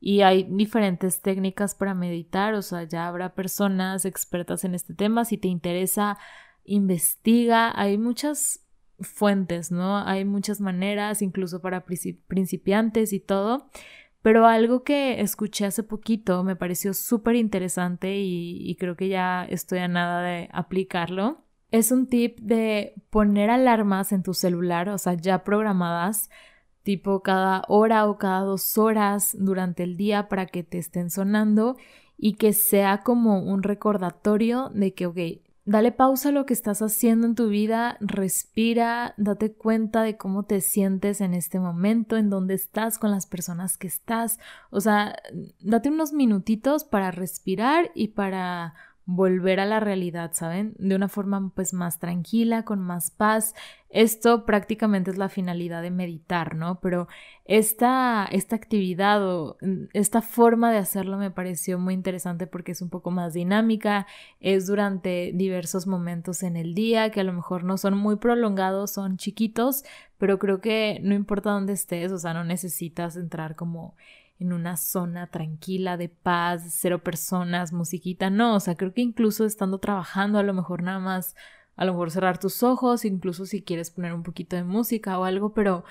Y 0.00 0.20
hay 0.20 0.44
diferentes 0.50 1.22
técnicas 1.22 1.74
para 1.74 1.94
meditar, 1.94 2.54
o 2.54 2.62
sea, 2.62 2.84
ya 2.84 3.06
habrá 3.06 3.34
personas 3.34 4.04
expertas 4.04 4.64
en 4.64 4.74
este 4.74 4.94
tema, 4.94 5.24
si 5.24 5.38
te 5.38 5.48
interesa, 5.48 6.18
investiga, 6.64 7.72
hay 7.74 7.96
muchas 7.96 8.63
fuentes, 9.04 9.70
¿no? 9.70 9.98
Hay 9.98 10.24
muchas 10.24 10.60
maneras, 10.60 11.22
incluso 11.22 11.60
para 11.60 11.84
principiantes 11.84 13.12
y 13.12 13.20
todo, 13.20 13.68
pero 14.22 14.46
algo 14.46 14.84
que 14.84 15.20
escuché 15.20 15.66
hace 15.66 15.82
poquito 15.82 16.44
me 16.44 16.56
pareció 16.56 16.94
súper 16.94 17.36
interesante 17.36 18.16
y, 18.16 18.58
y 18.68 18.76
creo 18.76 18.96
que 18.96 19.08
ya 19.08 19.44
estoy 19.44 19.80
a 19.80 19.88
nada 19.88 20.22
de 20.22 20.48
aplicarlo. 20.52 21.44
Es 21.70 21.92
un 21.92 22.06
tip 22.06 22.38
de 22.40 22.94
poner 23.10 23.50
alarmas 23.50 24.12
en 24.12 24.22
tu 24.22 24.34
celular, 24.34 24.88
o 24.88 24.98
sea, 24.98 25.14
ya 25.14 25.44
programadas 25.44 26.30
tipo 26.84 27.22
cada 27.22 27.64
hora 27.66 28.06
o 28.06 28.18
cada 28.18 28.40
dos 28.40 28.78
horas 28.78 29.34
durante 29.38 29.82
el 29.82 29.96
día 29.96 30.28
para 30.28 30.46
que 30.46 30.62
te 30.62 30.78
estén 30.78 31.10
sonando 31.10 31.76
y 32.16 32.34
que 32.34 32.52
sea 32.52 32.98
como 32.98 33.40
un 33.40 33.62
recordatorio 33.62 34.70
de 34.72 34.94
que, 34.94 35.06
ok, 35.06 35.18
Dale 35.66 35.92
pausa 35.92 36.28
a 36.28 36.32
lo 36.32 36.44
que 36.44 36.52
estás 36.52 36.82
haciendo 36.82 37.26
en 37.26 37.34
tu 37.34 37.48
vida, 37.48 37.96
respira, 38.00 39.14
date 39.16 39.54
cuenta 39.54 40.02
de 40.02 40.18
cómo 40.18 40.42
te 40.42 40.60
sientes 40.60 41.22
en 41.22 41.32
este 41.32 41.58
momento, 41.58 42.18
en 42.18 42.28
dónde 42.28 42.52
estás 42.52 42.98
con 42.98 43.10
las 43.10 43.26
personas 43.26 43.78
que 43.78 43.86
estás. 43.86 44.38
O 44.68 44.82
sea, 44.82 45.16
date 45.60 45.88
unos 45.88 46.12
minutitos 46.12 46.84
para 46.84 47.10
respirar 47.10 47.90
y 47.94 48.08
para 48.08 48.74
volver 49.06 49.60
a 49.60 49.66
la 49.66 49.80
realidad, 49.80 50.32
¿saben? 50.32 50.74
De 50.78 50.94
una 50.94 51.08
forma 51.08 51.52
pues 51.54 51.74
más 51.74 51.98
tranquila, 51.98 52.64
con 52.64 52.80
más 52.80 53.10
paz. 53.10 53.54
Esto 53.90 54.46
prácticamente 54.46 55.10
es 55.10 55.18
la 55.18 55.28
finalidad 55.28 55.82
de 55.82 55.90
meditar, 55.90 56.54
¿no? 56.54 56.80
Pero 56.80 57.06
esta, 57.44 58.26
esta 58.32 58.56
actividad 58.56 59.22
o 59.22 59.58
mm, 59.60 59.84
esta 59.92 60.22
forma 60.22 60.72
de 60.72 60.78
hacerlo 60.78 61.18
me 61.18 61.30
pareció 61.30 61.78
muy 61.78 61.92
interesante 61.92 62.46
porque 62.46 62.72
es 62.72 62.80
un 62.80 62.88
poco 62.88 63.10
más 63.10 63.34
dinámica, 63.34 64.06
es 64.40 64.66
durante 64.66 65.32
diversos 65.34 65.86
momentos 65.86 66.42
en 66.42 66.56
el 66.56 66.74
día 66.74 67.10
que 67.10 67.20
a 67.20 67.24
lo 67.24 67.34
mejor 67.34 67.62
no 67.64 67.76
son 67.76 67.96
muy 67.98 68.16
prolongados, 68.16 68.92
son 68.92 69.18
chiquitos, 69.18 69.84
pero 70.16 70.38
creo 70.38 70.60
que 70.60 71.00
no 71.02 71.14
importa 71.14 71.50
dónde 71.50 71.74
estés, 71.74 72.10
o 72.10 72.18
sea, 72.18 72.32
no 72.32 72.44
necesitas 72.44 73.16
entrar 73.16 73.54
como 73.54 73.94
en 74.38 74.52
una 74.52 74.76
zona 74.76 75.28
tranquila 75.28 75.96
de 75.96 76.08
paz, 76.08 76.62
cero 76.70 77.02
personas, 77.02 77.72
musiquita, 77.72 78.30
no, 78.30 78.56
o 78.56 78.60
sea, 78.60 78.74
creo 78.76 78.92
que 78.92 79.00
incluso 79.02 79.44
estando 79.44 79.78
trabajando, 79.78 80.38
a 80.38 80.42
lo 80.42 80.54
mejor 80.54 80.82
nada 80.82 80.98
más, 80.98 81.36
a 81.76 81.84
lo 81.84 81.92
mejor 81.92 82.10
cerrar 82.10 82.38
tus 82.38 82.62
ojos, 82.62 83.04
incluso 83.04 83.46
si 83.46 83.62
quieres 83.62 83.90
poner 83.90 84.12
un 84.12 84.22
poquito 84.22 84.56
de 84.56 84.64
música 84.64 85.18
o 85.18 85.24
algo, 85.24 85.54
pero 85.54 85.84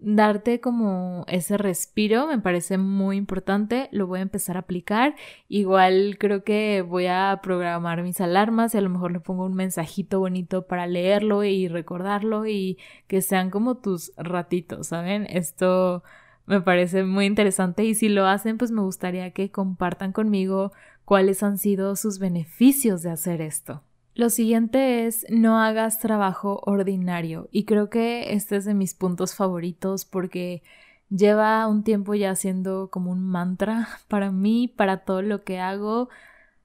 darte 0.00 0.60
como 0.60 1.24
ese 1.28 1.58
respiro 1.58 2.26
me 2.26 2.38
parece 2.38 2.78
muy 2.78 3.16
importante, 3.16 3.88
lo 3.92 4.06
voy 4.06 4.20
a 4.20 4.22
empezar 4.22 4.56
a 4.56 4.60
aplicar, 4.60 5.14
igual 5.48 6.16
creo 6.18 6.42
que 6.42 6.82
voy 6.82 7.06
a 7.06 7.40
programar 7.42 8.02
mis 8.02 8.20
alarmas 8.20 8.74
y 8.74 8.78
a 8.78 8.80
lo 8.80 8.88
mejor 8.88 9.12
le 9.12 9.20
pongo 9.20 9.44
un 9.44 9.54
mensajito 9.54 10.18
bonito 10.18 10.66
para 10.66 10.86
leerlo 10.86 11.44
y 11.44 11.68
recordarlo 11.68 12.46
y 12.46 12.78
que 13.06 13.20
sean 13.20 13.50
como 13.50 13.76
tus 13.76 14.12
ratitos, 14.16 14.88
¿saben? 14.88 15.26
Esto 15.28 16.02
me 16.46 16.60
parece 16.60 17.04
muy 17.04 17.26
interesante 17.26 17.84
y 17.84 17.94
si 17.94 18.08
lo 18.08 18.26
hacen, 18.26 18.58
pues 18.58 18.70
me 18.70 18.82
gustaría 18.82 19.30
que 19.30 19.50
compartan 19.50 20.12
conmigo 20.12 20.72
cuáles 21.04 21.42
han 21.42 21.58
sido 21.58 21.96
sus 21.96 22.18
beneficios 22.18 23.02
de 23.02 23.10
hacer 23.10 23.40
esto. 23.40 23.82
Lo 24.14 24.30
siguiente 24.30 25.06
es 25.06 25.24
no 25.30 25.60
hagas 25.60 25.98
trabajo 25.98 26.60
ordinario 26.64 27.48
y 27.52 27.64
creo 27.64 27.90
que 27.90 28.32
este 28.32 28.56
es 28.56 28.64
de 28.64 28.74
mis 28.74 28.94
puntos 28.94 29.34
favoritos 29.34 30.04
porque 30.04 30.62
lleva 31.08 31.66
un 31.66 31.84
tiempo 31.84 32.14
ya 32.14 32.34
siendo 32.34 32.90
como 32.90 33.10
un 33.10 33.24
mantra 33.24 33.88
para 34.08 34.30
mí, 34.30 34.68
para 34.68 34.98
todo 34.98 35.22
lo 35.22 35.44
que 35.44 35.60
hago. 35.60 36.08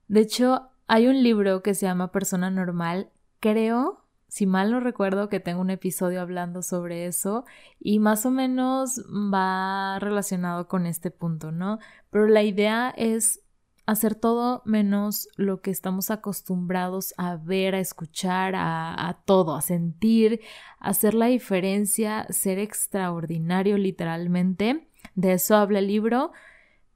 De 0.07 0.21
hecho, 0.21 0.69
hay 0.87 1.07
un 1.07 1.23
libro 1.23 1.63
que 1.63 1.73
se 1.73 1.85
llama 1.85 2.11
Persona 2.11 2.49
Normal, 2.49 3.09
creo 3.39 4.04
si 4.35 4.45
mal 4.45 4.69
no 4.69 4.81
recuerdo 4.81 5.29
que 5.29 5.39
tengo 5.39 5.61
un 5.61 5.69
episodio 5.69 6.19
hablando 6.19 6.61
sobre 6.61 7.05
eso 7.05 7.45
y 7.79 7.99
más 7.99 8.25
o 8.25 8.31
menos 8.31 8.99
va 9.07 9.97
relacionado 9.99 10.67
con 10.67 10.85
este 10.85 11.09
punto, 11.09 11.53
¿no? 11.53 11.79
Pero 12.09 12.27
la 12.27 12.43
idea 12.43 12.93
es 12.97 13.39
hacer 13.85 14.13
todo 14.13 14.61
menos 14.65 15.29
lo 15.37 15.61
que 15.61 15.71
estamos 15.71 16.11
acostumbrados 16.11 17.13
a 17.15 17.37
ver, 17.37 17.75
a 17.75 17.79
escuchar, 17.79 18.55
a, 18.57 19.07
a, 19.07 19.21
todo, 19.23 19.55
a 19.55 19.61
sentir, 19.61 20.41
hacer 20.79 21.13
la 21.13 21.27
diferencia, 21.27 22.27
ser 22.29 22.59
extraordinario 22.59 23.77
literalmente. 23.77 24.89
De 25.13 25.31
eso 25.31 25.55
habla 25.55 25.79
el 25.79 25.87
libro. 25.87 26.33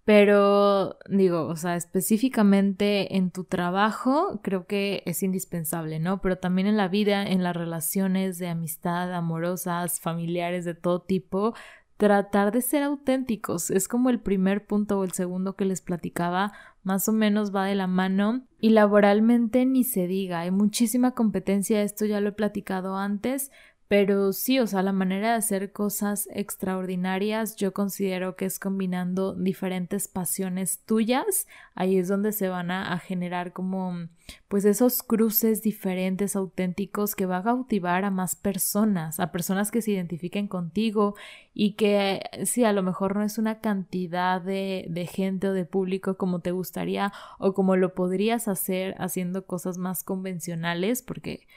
Pero 0.09 0.97
digo, 1.07 1.45
o 1.45 1.55
sea, 1.55 1.75
específicamente 1.75 3.15
en 3.15 3.29
tu 3.29 3.43
trabajo 3.43 4.39
creo 4.41 4.65
que 4.65 5.03
es 5.05 5.21
indispensable, 5.21 5.99
¿no? 5.99 6.19
Pero 6.19 6.39
también 6.39 6.65
en 6.65 6.77
la 6.77 6.87
vida, 6.87 7.21
en 7.21 7.43
las 7.43 7.55
relaciones 7.55 8.39
de 8.39 8.47
amistad, 8.47 9.13
amorosas, 9.13 9.99
familiares 9.99 10.65
de 10.65 10.73
todo 10.73 10.99
tipo, 11.03 11.53
tratar 11.97 12.51
de 12.51 12.63
ser 12.63 12.81
auténticos. 12.81 13.69
Es 13.69 13.87
como 13.87 14.09
el 14.09 14.19
primer 14.19 14.65
punto 14.65 14.97
o 14.97 15.03
el 15.03 15.11
segundo 15.11 15.55
que 15.55 15.65
les 15.65 15.81
platicaba, 15.81 16.53
más 16.81 17.07
o 17.07 17.11
menos 17.11 17.55
va 17.55 17.65
de 17.65 17.75
la 17.75 17.85
mano. 17.85 18.47
Y 18.59 18.71
laboralmente 18.71 19.63
ni 19.67 19.83
se 19.83 20.07
diga, 20.07 20.39
hay 20.39 20.49
muchísima 20.49 21.11
competencia, 21.11 21.83
esto 21.83 22.07
ya 22.07 22.19
lo 22.19 22.29
he 22.29 22.31
platicado 22.31 22.97
antes, 22.97 23.51
pero 23.89 24.33
sí, 24.33 24.59
o 24.59 24.67
sea, 24.67 24.83
la 24.83 24.93
manera 24.93 25.31
de 25.31 25.37
hacer 25.37 25.71
cosas 25.71 26.29
extraordinarias 26.31 27.55
yo 27.55 27.73
considero 27.73 28.35
que 28.35 28.45
es 28.45 28.59
combinando 28.59 29.33
diferentes 29.33 30.07
pasiones 30.07 30.83
tuyas. 30.85 31.47
Ahí 31.73 31.97
es 31.97 32.07
donde 32.07 32.31
se 32.31 32.49
van 32.49 32.69
a, 32.69 32.99
generar 32.99 33.51
como 33.51 34.07
pues 34.47 34.65
esos 34.65 35.01
cruces 35.01 35.63
diferentes, 35.63 36.35
auténticos 36.35 37.15
que 37.15 37.25
va 37.25 37.37
a 37.37 37.43
cautivar 37.43 38.05
a 38.05 38.11
más 38.11 38.35
personas, 38.35 39.19
a 39.19 39.31
personas 39.31 39.71
que 39.71 39.81
se 39.81 39.89
identifiquen 39.89 40.47
contigo 40.47 41.15
y 41.55 41.73
que 41.73 42.21
sí, 42.45 42.65
a 42.65 42.73
lo 42.73 42.83
mejor 42.83 43.15
no 43.15 43.23
es 43.23 43.39
una 43.39 43.59
cantidad 43.59 44.39
de, 44.39 44.85
de 44.87 45.07
gente 45.07 45.47
o 45.47 45.53
de 45.53 45.65
público 45.65 46.15
como 46.15 46.41
te 46.41 46.51
gustaría 46.51 47.11
o 47.39 47.55
como 47.55 47.75
lo 47.75 47.95
podrías 47.95 48.47
hacer 48.47 48.93
haciendo 48.99 49.47
cosas 49.47 49.79
más 49.79 50.03
convencionales, 50.03 51.01
porque 51.01 51.47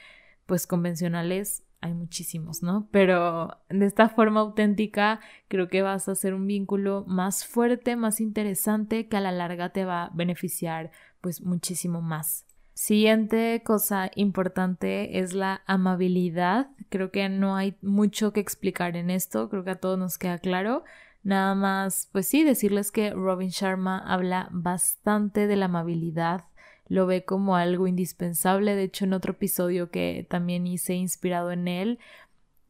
pues 0.47 0.67
convencionales 0.67 1.65
hay 1.83 1.95
muchísimos, 1.95 2.63
¿no? 2.63 2.89
Pero 2.91 3.59
de 3.69 3.85
esta 3.85 4.09
forma 4.09 4.41
auténtica 4.41 5.21
creo 5.49 5.69
que 5.69 5.83
vas 5.83 6.09
a 6.09 6.13
hacer 6.13 6.33
un 6.33 6.47
vínculo 6.47 7.05
más 7.07 7.45
fuerte, 7.45 7.97
más 7.97 8.21
interesante, 8.21 9.09
que 9.09 9.17
a 9.17 9.21
la 9.21 9.33
larga 9.33 9.71
te 9.71 9.85
va 9.85 10.05
a 10.05 10.11
beneficiar 10.15 10.93
pues 11.21 11.43
muchísimo 11.43 12.01
más. 12.01 12.47
Siguiente 12.73 13.63
cosa 13.65 14.11
importante 14.15 15.19
es 15.19 15.35
la 15.35 15.63
amabilidad. 15.67 16.71
Creo 16.89 17.11
que 17.11 17.29
no 17.29 17.57
hay 17.57 17.77
mucho 17.83 18.33
que 18.33 18.41
explicar 18.41 18.97
en 18.97 19.11
esto, 19.11 19.51
creo 19.51 19.65
que 19.65 19.71
a 19.71 19.81
todos 19.81 19.99
nos 19.99 20.19
queda 20.19 20.39
claro. 20.39 20.85
Nada 21.25 21.55
más, 21.55 22.09
pues 22.13 22.27
sí, 22.27 22.43
decirles 22.43 22.91
que 22.91 23.11
Robin 23.11 23.51
Sharma 23.51 23.99
habla 23.99 24.49
bastante 24.51 25.47
de 25.47 25.57
la 25.57 25.67
amabilidad 25.67 26.45
lo 26.89 27.07
ve 27.07 27.25
como 27.25 27.57
algo 27.57 27.87
indispensable. 27.87 28.75
De 28.75 28.85
hecho, 28.85 29.05
en 29.05 29.13
otro 29.13 29.33
episodio 29.33 29.91
que 29.91 30.27
también 30.29 30.67
hice 30.67 30.95
inspirado 30.95 31.53
en 31.53 31.69
él, 31.69 31.99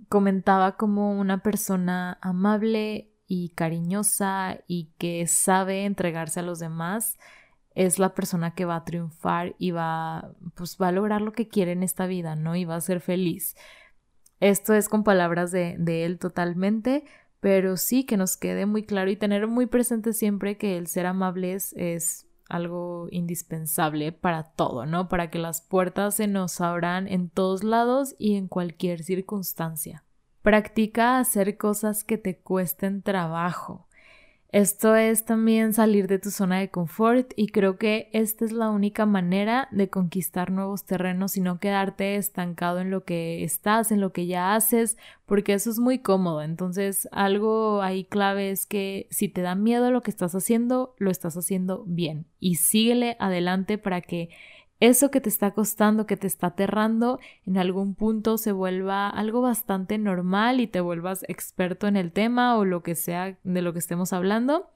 comentaba 0.09 0.76
como 0.76 1.19
una 1.19 1.42
persona 1.42 2.19
amable 2.21 3.12
y 3.26 3.50
cariñosa 3.50 4.59
y 4.66 4.92
que 4.99 5.26
sabe 5.26 5.85
entregarse 5.85 6.40
a 6.40 6.42
los 6.42 6.59
demás 6.59 7.19
es 7.75 7.99
la 7.99 8.14
persona 8.14 8.54
que 8.54 8.64
va 8.64 8.76
a 8.76 8.85
triunfar 8.85 9.54
y 9.59 9.71
va 9.71 10.35
pues 10.54 10.76
va 10.81 10.88
a 10.88 10.92
lograr 10.92 11.23
lo 11.23 11.33
que 11.33 11.49
quiere 11.49 11.73
en 11.73 11.83
esta 11.83 12.07
vida, 12.07 12.37
¿no? 12.37 12.57
Y 12.57 12.64
va 12.64 12.76
a 12.76 12.81
ser 12.81 13.00
feliz. 13.00 13.57
Esto 14.40 14.75
es 14.75 14.88
con 14.88 15.04
palabras 15.04 15.52
de, 15.52 15.76
de 15.78 16.04
él 16.04 16.19
totalmente, 16.19 17.04
pero 17.40 17.76
sí 17.76 18.04
que 18.04 18.16
nos 18.16 18.37
quede 18.37 18.66
muy 18.66 18.85
claro 18.85 19.11
y 19.11 19.16
tener 19.16 19.47
muy 19.47 19.66
presente 19.66 20.12
siempre 20.12 20.59
que 20.59 20.76
el 20.76 20.87
ser 20.87 21.07
amables 21.07 21.73
es 21.75 22.26
algo 22.52 23.09
indispensable 23.11 24.12
para 24.12 24.44
todo, 24.44 24.87
¿no? 24.87 25.09
Para 25.09 25.30
que 25.30 25.38
las 25.38 25.61
puertas 25.61 26.16
se 26.16 26.26
nos 26.26 26.61
abran 26.61 27.09
en 27.09 27.30
todos 27.30 27.64
lados 27.64 28.14
y 28.18 28.37
en 28.37 28.49
cualquier 28.49 29.02
circunstancia. 29.02 30.04
Practica 30.42 31.18
hacer 31.18 31.56
cosas 31.56 32.04
que 32.04 32.18
te 32.18 32.38
cuesten 32.38 33.02
trabajo. 33.02 33.88
Esto 34.52 34.97
es 34.97 35.25
también 35.25 35.73
salir 35.73 36.09
de 36.09 36.18
tu 36.18 36.30
zona 36.30 36.59
de 36.59 36.68
confort 36.68 37.32
y 37.37 37.47
creo 37.47 37.78
que 37.78 38.11
esta 38.12 38.44
es 38.44 38.52
la 38.52 38.68
única 38.68 39.06
manera 39.06 39.66
de 39.71 39.88
conquistar 39.88 40.50
nuevos 40.50 40.85
terrenos 40.85 41.38
y 41.38 41.40
no 41.40 41.59
quedarte 41.59 42.16
estancado 42.16 42.78
en 42.80 42.90
lo 42.90 43.02
que 43.02 43.44
estás, 43.44 43.90
en 43.92 44.02
lo 44.02 44.12
que 44.12 44.26
ya 44.26 44.54
haces, 44.54 44.99
porque 45.25 45.54
eso 45.54 45.71
es 45.71 45.78
muy 45.78 46.00
cómodo. 46.00 46.42
Entonces, 46.42 47.09
algo 47.12 47.80
ahí 47.80 48.04
clave 48.04 48.50
es 48.50 48.66
que 48.66 49.06
si 49.11 49.30
te 49.30 49.40
da 49.40 49.54
miedo 49.54 49.90
lo 49.90 50.02
que 50.02 50.11
estás 50.11 50.35
haciendo, 50.35 50.94
lo 50.99 51.11
estás 51.11 51.35
haciendo 51.38 51.85
bien 51.87 52.26
y 52.38 52.56
síguele 52.56 53.16
adelante 53.21 53.78
para 53.78 54.02
que 54.02 54.28
eso 54.82 55.12
que 55.12 55.20
te 55.20 55.28
está 55.28 55.52
costando, 55.52 56.06
que 56.06 56.16
te 56.16 56.26
está 56.26 56.48
aterrando, 56.48 57.20
en 57.46 57.56
algún 57.56 57.94
punto 57.94 58.36
se 58.36 58.50
vuelva 58.50 59.08
algo 59.08 59.40
bastante 59.40 59.96
normal 59.96 60.58
y 60.58 60.66
te 60.66 60.80
vuelvas 60.80 61.24
experto 61.28 61.86
en 61.86 61.96
el 61.96 62.10
tema 62.10 62.58
o 62.58 62.64
lo 62.64 62.82
que 62.82 62.96
sea 62.96 63.38
de 63.44 63.62
lo 63.62 63.72
que 63.72 63.78
estemos 63.78 64.12
hablando, 64.12 64.72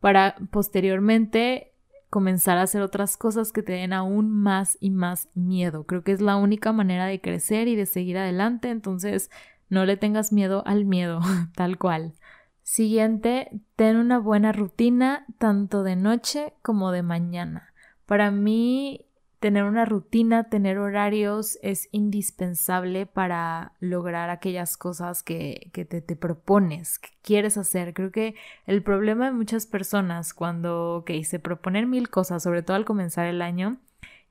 para 0.00 0.34
posteriormente 0.50 1.70
comenzar 2.10 2.58
a 2.58 2.62
hacer 2.62 2.82
otras 2.82 3.16
cosas 3.16 3.52
que 3.52 3.62
te 3.62 3.74
den 3.74 3.92
aún 3.92 4.32
más 4.32 4.78
y 4.80 4.90
más 4.90 5.28
miedo. 5.34 5.84
Creo 5.84 6.02
que 6.02 6.10
es 6.10 6.20
la 6.20 6.34
única 6.34 6.72
manera 6.72 7.06
de 7.06 7.20
crecer 7.20 7.68
y 7.68 7.76
de 7.76 7.86
seguir 7.86 8.18
adelante, 8.18 8.70
entonces 8.70 9.30
no 9.68 9.84
le 9.86 9.96
tengas 9.96 10.32
miedo 10.32 10.64
al 10.66 10.86
miedo, 10.86 11.20
tal 11.54 11.78
cual. 11.78 12.14
Siguiente, 12.64 13.60
ten 13.76 13.96
una 13.96 14.18
buena 14.18 14.50
rutina 14.50 15.24
tanto 15.38 15.84
de 15.84 15.94
noche 15.94 16.52
como 16.62 16.90
de 16.90 17.04
mañana. 17.04 17.72
Para 18.06 18.32
mí 18.32 19.05
Tener 19.40 19.64
una 19.64 19.84
rutina, 19.84 20.44
tener 20.48 20.78
horarios 20.78 21.58
es 21.62 21.88
indispensable 21.92 23.04
para 23.06 23.72
lograr 23.80 24.30
aquellas 24.30 24.76
cosas 24.76 25.22
que, 25.22 25.70
que 25.74 25.84
te, 25.84 26.00
te, 26.00 26.16
propones, 26.16 26.98
que 26.98 27.10
quieres 27.22 27.58
hacer. 27.58 27.92
Creo 27.92 28.10
que 28.10 28.34
el 28.66 28.82
problema 28.82 29.26
de 29.26 29.32
muchas 29.32 29.66
personas 29.66 30.32
cuando 30.32 30.96
okay, 30.96 31.22
se 31.24 31.38
proponen 31.38 31.90
mil 31.90 32.08
cosas, 32.08 32.42
sobre 32.42 32.62
todo 32.62 32.76
al 32.76 32.86
comenzar 32.86 33.26
el 33.26 33.42
año, 33.42 33.78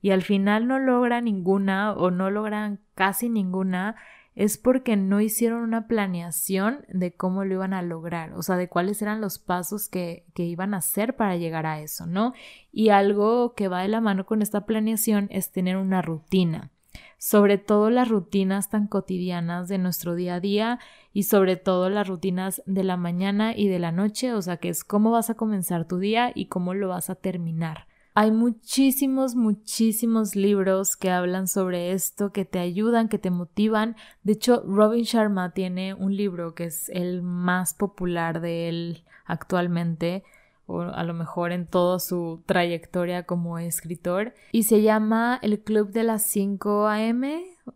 y 0.02 0.10
al 0.10 0.22
final 0.22 0.66
no 0.66 0.78
logran 0.78 1.24
ninguna 1.24 1.92
o 1.92 2.10
no 2.10 2.30
logran 2.30 2.80
casi 2.94 3.28
ninguna, 3.28 3.96
es 4.36 4.58
porque 4.58 4.96
no 4.96 5.22
hicieron 5.22 5.62
una 5.62 5.88
planeación 5.88 6.84
de 6.88 7.14
cómo 7.14 7.44
lo 7.44 7.54
iban 7.54 7.72
a 7.72 7.80
lograr, 7.80 8.34
o 8.34 8.42
sea, 8.42 8.56
de 8.56 8.68
cuáles 8.68 9.00
eran 9.00 9.22
los 9.22 9.38
pasos 9.38 9.88
que, 9.88 10.26
que, 10.34 10.44
iban 10.44 10.74
a 10.74 10.78
hacer 10.78 11.16
para 11.16 11.36
llegar 11.36 11.64
a 11.64 11.80
eso, 11.80 12.06
¿no? 12.06 12.34
Y 12.70 12.90
algo 12.90 13.54
que 13.54 13.68
va 13.68 13.80
de 13.80 13.88
la 13.88 14.02
mano 14.02 14.26
con 14.26 14.42
esta 14.42 14.66
planeación 14.66 15.28
es 15.30 15.52
tener 15.52 15.78
una 15.78 16.02
rutina, 16.02 16.70
sobre 17.16 17.56
todo 17.56 17.88
las 17.88 18.10
rutinas 18.10 18.68
tan 18.68 18.88
cotidianas 18.88 19.68
de 19.68 19.78
nuestro 19.78 20.14
día 20.14 20.34
a 20.34 20.40
día 20.40 20.78
y 21.14 21.22
sobre 21.22 21.56
todo 21.56 21.88
las 21.88 22.06
rutinas 22.06 22.62
de 22.66 22.84
la 22.84 22.98
mañana 22.98 23.56
y 23.56 23.68
de 23.68 23.78
la 23.78 23.90
noche, 23.90 24.34
o 24.34 24.42
sea, 24.42 24.58
que 24.58 24.68
es 24.68 24.84
cómo 24.84 25.12
vas 25.12 25.30
a 25.30 25.34
comenzar 25.34 25.88
tu 25.88 25.98
día 25.98 26.30
y 26.34 26.46
cómo 26.46 26.74
lo 26.74 26.88
vas 26.88 27.08
a 27.08 27.14
terminar. 27.14 27.86
Hay 28.18 28.30
muchísimos, 28.30 29.34
muchísimos 29.34 30.36
libros 30.36 30.96
que 30.96 31.10
hablan 31.10 31.46
sobre 31.48 31.92
esto, 31.92 32.32
que 32.32 32.46
te 32.46 32.58
ayudan, 32.58 33.10
que 33.10 33.18
te 33.18 33.30
motivan. 33.30 33.94
De 34.22 34.32
hecho, 34.32 34.64
Robin 34.66 35.04
Sharma 35.04 35.52
tiene 35.52 35.92
un 35.92 36.16
libro 36.16 36.54
que 36.54 36.64
es 36.64 36.88
el 36.88 37.20
más 37.20 37.74
popular 37.74 38.40
de 38.40 38.70
él 38.70 39.04
actualmente, 39.26 40.24
o 40.64 40.80
a 40.80 41.04
lo 41.04 41.12
mejor 41.12 41.52
en 41.52 41.66
toda 41.66 41.98
su 41.98 42.42
trayectoria 42.46 43.24
como 43.24 43.58
escritor, 43.58 44.32
y 44.50 44.62
se 44.62 44.80
llama 44.80 45.38
El 45.42 45.60
Club 45.60 45.90
de 45.90 46.04
las 46.04 46.22
5 46.22 46.88
AM 46.88 47.22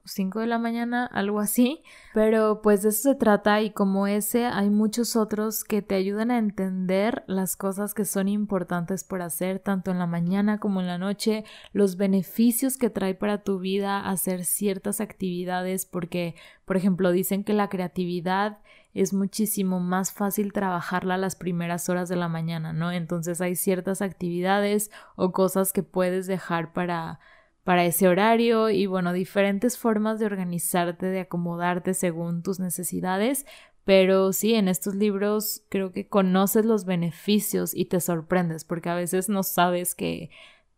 5 0.05 0.41
de 0.41 0.47
la 0.47 0.59
mañana, 0.59 1.07
algo 1.07 1.41
así. 1.41 1.83
Pero 2.15 2.61
pues 2.63 2.83
de 2.83 2.91
eso 2.91 3.11
se 3.11 3.15
trata 3.15 3.61
y 3.61 3.71
como 3.71 4.07
ese 4.07 4.47
hay 4.47 4.71
muchos 4.71 5.17
otros 5.17 5.65
que 5.65 5.83
te 5.83 5.95
ayudan 5.95 6.31
a 6.31 6.39
entender 6.39 7.25
las 7.27 7.57
cosas 7.57 7.95
que 7.95 8.05
son 8.05 8.29
importantes 8.29 9.05
por 9.05 9.23
hacer 9.23 9.59
tanto 9.59 9.91
en 9.91 9.99
la 9.99 10.07
mañana 10.07 10.59
como 10.59 10.81
en 10.81 10.87
la 10.87 10.99
noche, 10.99 11.45
los 11.73 11.97
beneficios 11.97 12.77
que 12.77 12.91
trae 12.91 13.15
para 13.15 13.43
tu 13.43 13.59
vida 13.59 14.09
hacer 14.09 14.45
ciertas 14.45 15.01
actividades 15.01 15.87
porque, 15.87 16.35
por 16.65 16.77
ejemplo, 16.77 17.13
dicen 17.13 17.45
que 17.45 17.53
la 17.53 17.69
creatividad 17.69 18.59
es 18.93 19.13
muchísimo 19.13 19.81
más 19.81 20.13
fácil 20.13 20.53
trabajarla 20.53 21.17
las 21.17 21.37
primeras 21.37 21.89
horas 21.89 22.09
de 22.09 22.17
la 22.17 22.29
mañana, 22.29 22.73
¿no? 22.73 22.91
Entonces 22.91 23.41
hay 23.41 23.55
ciertas 23.55 24.03
actividades 24.03 24.91
o 25.15 25.33
cosas 25.33 25.73
que 25.73 25.83
puedes 25.83 26.27
dejar 26.27 26.73
para 26.73 27.21
para 27.65 27.85
ese 27.85 28.09
horario 28.09 28.71
y 28.71 28.87
bueno, 28.87 29.13
diferentes 29.13 29.79
formas 29.79 30.19
de 30.19 30.27
organizarte, 30.27 31.07
de 31.07 31.21
acomodarte 31.21 31.95
según 31.95 32.43
tus 32.43 32.61
necesidades. 32.61 33.47
Pero 33.85 34.33
sí, 34.33 34.55
en 34.55 34.69
estos 34.69 34.95
libros 34.95 35.63
creo 35.69 35.93
que 35.93 36.07
conoces 36.09 36.65
los 36.65 36.85
beneficios 36.85 37.75
y 37.75 37.87
te 37.87 38.01
sorprendes 38.01 38.65
porque 38.65 38.89
a 38.89 38.95
veces 38.95 39.29
no 39.29 39.43
sabes 39.43 39.95
que 39.95 40.31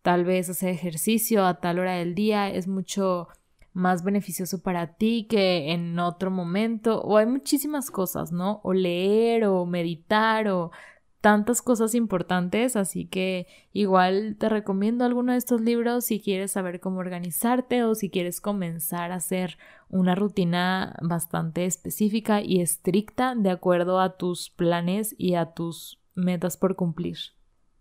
tal 0.03 0.25
vez 0.25 0.49
hacer 0.49 0.71
ejercicio 0.71 1.47
a 1.47 1.61
tal 1.61 1.79
hora 1.79 1.95
del 1.95 2.15
día 2.15 2.49
es 2.49 2.69
mucho 2.69 3.29
más 3.73 4.05
beneficioso 4.05 4.63
para 4.63 4.95
ti 4.97 5.27
que 5.29 5.73
en 5.73 5.99
otro 5.99 6.31
momento 6.31 7.01
o 7.01 7.17
hay 7.17 7.27
muchísimas 7.27 7.91
cosas, 7.91 8.33
¿no? 8.33 8.61
O 8.65 8.75
leer 8.75 9.45
o 9.47 9.65
meditar 9.67 10.49
o 10.49 10.71
tantas 11.23 11.63
cosas 11.63 11.95
importantes, 11.95 12.75
así 12.75 13.07
que 13.07 13.47
igual 13.73 14.37
te 14.39 14.49
recomiendo 14.49 15.05
alguno 15.05 15.33
de 15.33 15.39
estos 15.39 15.61
libros 15.61 16.05
si 16.05 16.21
quieres 16.21 16.51
saber 16.51 16.81
cómo 16.81 16.99
organizarte 16.99 17.85
o 17.85 17.95
si 17.95 18.11
quieres 18.11 18.41
comenzar 18.41 19.13
a 19.13 19.17
hacer 19.17 19.57
una 19.89 20.17
rutina 20.17 20.97
bastante 21.01 21.65
específica 21.65 22.43
y 22.43 22.61
estricta 22.61 23.37
de 23.37 23.51
acuerdo 23.51 24.01
a 24.01 24.17
tus 24.17 24.51
planes 24.51 25.15
y 25.17 25.37
a 25.37 25.53
tus 25.55 26.01
metas 26.17 26.57
por 26.57 26.75
cumplir. 26.75 27.19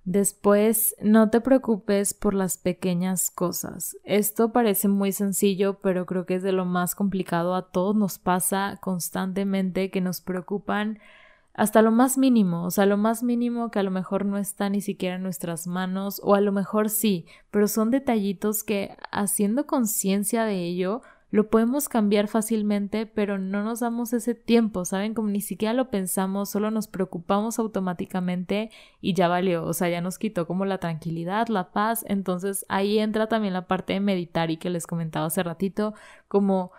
Después, 0.03 0.95
no 1.01 1.31
te 1.31 1.41
preocupes 1.41 2.13
por 2.13 2.35
las 2.35 2.57
pequeñas 2.57 3.31
cosas. 3.31 3.97
Esto 4.03 4.51
parece 4.51 4.87
muy 4.87 5.11
sencillo, 5.11 5.79
pero 5.79 6.05
creo 6.05 6.25
que 6.25 6.35
es 6.35 6.43
de 6.43 6.51
lo 6.51 6.65
más 6.65 6.95
complicado. 6.95 7.55
A 7.55 7.71
todos 7.71 7.95
nos 7.95 8.19
pasa 8.19 8.79
constantemente 8.81 9.89
que 9.89 10.01
nos 10.01 10.21
preocupan 10.21 10.99
hasta 11.53 11.81
lo 11.81 11.91
más 11.91 12.17
mínimo, 12.17 12.63
o 12.63 12.71
sea, 12.71 12.85
lo 12.85 12.97
más 12.97 13.23
mínimo 13.23 13.71
que 13.71 13.79
a 13.79 13.83
lo 13.83 13.91
mejor 13.91 14.25
no 14.25 14.37
está 14.37 14.69
ni 14.69 14.81
siquiera 14.81 15.15
en 15.15 15.23
nuestras 15.23 15.67
manos, 15.67 16.21
o 16.23 16.35
a 16.35 16.41
lo 16.41 16.51
mejor 16.51 16.89
sí, 16.89 17.25
pero 17.49 17.67
son 17.67 17.91
detallitos 17.91 18.63
que 18.63 18.95
haciendo 19.11 19.67
conciencia 19.67 20.45
de 20.45 20.63
ello, 20.63 21.01
lo 21.31 21.49
podemos 21.49 21.87
cambiar 21.87 22.27
fácilmente, 22.27 23.05
pero 23.05 23.37
no 23.37 23.63
nos 23.63 23.79
damos 23.79 24.11
ese 24.11 24.35
tiempo, 24.35 24.83
¿saben? 24.83 25.13
Como 25.13 25.29
ni 25.29 25.39
siquiera 25.39 25.73
lo 25.73 25.89
pensamos, 25.89 26.49
solo 26.49 26.71
nos 26.71 26.87
preocupamos 26.87 27.57
automáticamente 27.57 28.69
y 28.99 29.13
ya 29.13 29.29
valió, 29.29 29.63
o 29.63 29.73
sea, 29.73 29.87
ya 29.87 30.01
nos 30.01 30.17
quitó 30.17 30.45
como 30.45 30.65
la 30.65 30.79
tranquilidad, 30.79 31.47
la 31.47 31.71
paz, 31.71 32.03
entonces 32.07 32.65
ahí 32.67 32.99
entra 32.99 33.27
también 33.27 33.53
la 33.53 33.65
parte 33.65 33.93
de 33.93 34.01
meditar 34.01 34.51
y 34.51 34.57
que 34.57 34.69
les 34.69 34.85
comentaba 34.85 35.27
hace 35.27 35.41
ratito, 35.41 35.93
como 36.27 36.71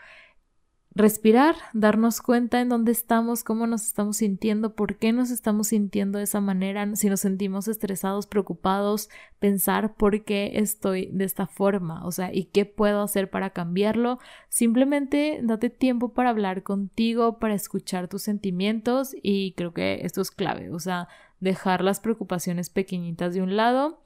respirar, 0.94 1.56
darnos 1.72 2.20
cuenta 2.20 2.60
en 2.60 2.68
dónde 2.68 2.92
estamos, 2.92 3.44
cómo 3.44 3.66
nos 3.66 3.82
estamos 3.86 4.18
sintiendo, 4.18 4.74
por 4.74 4.96
qué 4.96 5.12
nos 5.12 5.30
estamos 5.30 5.68
sintiendo 5.68 6.18
de 6.18 6.24
esa 6.24 6.40
manera, 6.40 6.94
si 6.96 7.08
nos 7.08 7.20
sentimos 7.20 7.68
estresados, 7.68 8.26
preocupados, 8.26 9.08
pensar 9.38 9.94
por 9.94 10.24
qué 10.24 10.52
estoy 10.54 11.08
de 11.12 11.24
esta 11.24 11.46
forma, 11.46 12.04
o 12.04 12.12
sea, 12.12 12.32
y 12.32 12.44
qué 12.44 12.66
puedo 12.66 13.02
hacer 13.02 13.30
para 13.30 13.50
cambiarlo. 13.50 14.18
Simplemente 14.48 15.40
date 15.42 15.70
tiempo 15.70 16.12
para 16.12 16.30
hablar 16.30 16.62
contigo, 16.62 17.38
para 17.38 17.54
escuchar 17.54 18.08
tus 18.08 18.22
sentimientos 18.22 19.14
y 19.22 19.52
creo 19.52 19.72
que 19.72 20.00
esto 20.04 20.20
es 20.20 20.30
clave, 20.30 20.70
o 20.70 20.78
sea, 20.78 21.08
dejar 21.40 21.82
las 21.82 22.00
preocupaciones 22.00 22.70
pequeñitas 22.70 23.34
de 23.34 23.42
un 23.42 23.56
lado 23.56 24.02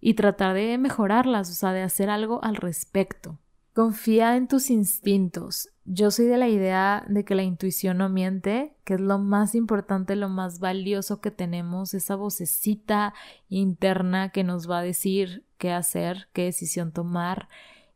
y 0.00 0.14
tratar 0.14 0.54
de 0.54 0.78
mejorarlas, 0.78 1.50
o 1.50 1.54
sea, 1.54 1.72
de 1.72 1.82
hacer 1.82 2.10
algo 2.10 2.42
al 2.44 2.56
respecto. 2.56 3.38
Confía 3.74 4.36
en 4.36 4.48
tus 4.48 4.70
instintos. 4.70 5.68
Yo 5.90 6.10
soy 6.10 6.26
de 6.26 6.36
la 6.36 6.48
idea 6.48 7.06
de 7.08 7.24
que 7.24 7.34
la 7.34 7.44
intuición 7.44 7.96
no 7.96 8.10
miente, 8.10 8.74
que 8.84 8.94
es 8.94 9.00
lo 9.00 9.18
más 9.18 9.54
importante, 9.54 10.16
lo 10.16 10.28
más 10.28 10.60
valioso 10.60 11.22
que 11.22 11.30
tenemos, 11.30 11.94
esa 11.94 12.14
vocecita 12.14 13.14
interna 13.48 14.28
que 14.28 14.44
nos 14.44 14.70
va 14.70 14.80
a 14.80 14.82
decir 14.82 15.44
qué 15.56 15.72
hacer, 15.72 16.28
qué 16.34 16.44
decisión 16.44 16.92
tomar. 16.92 17.48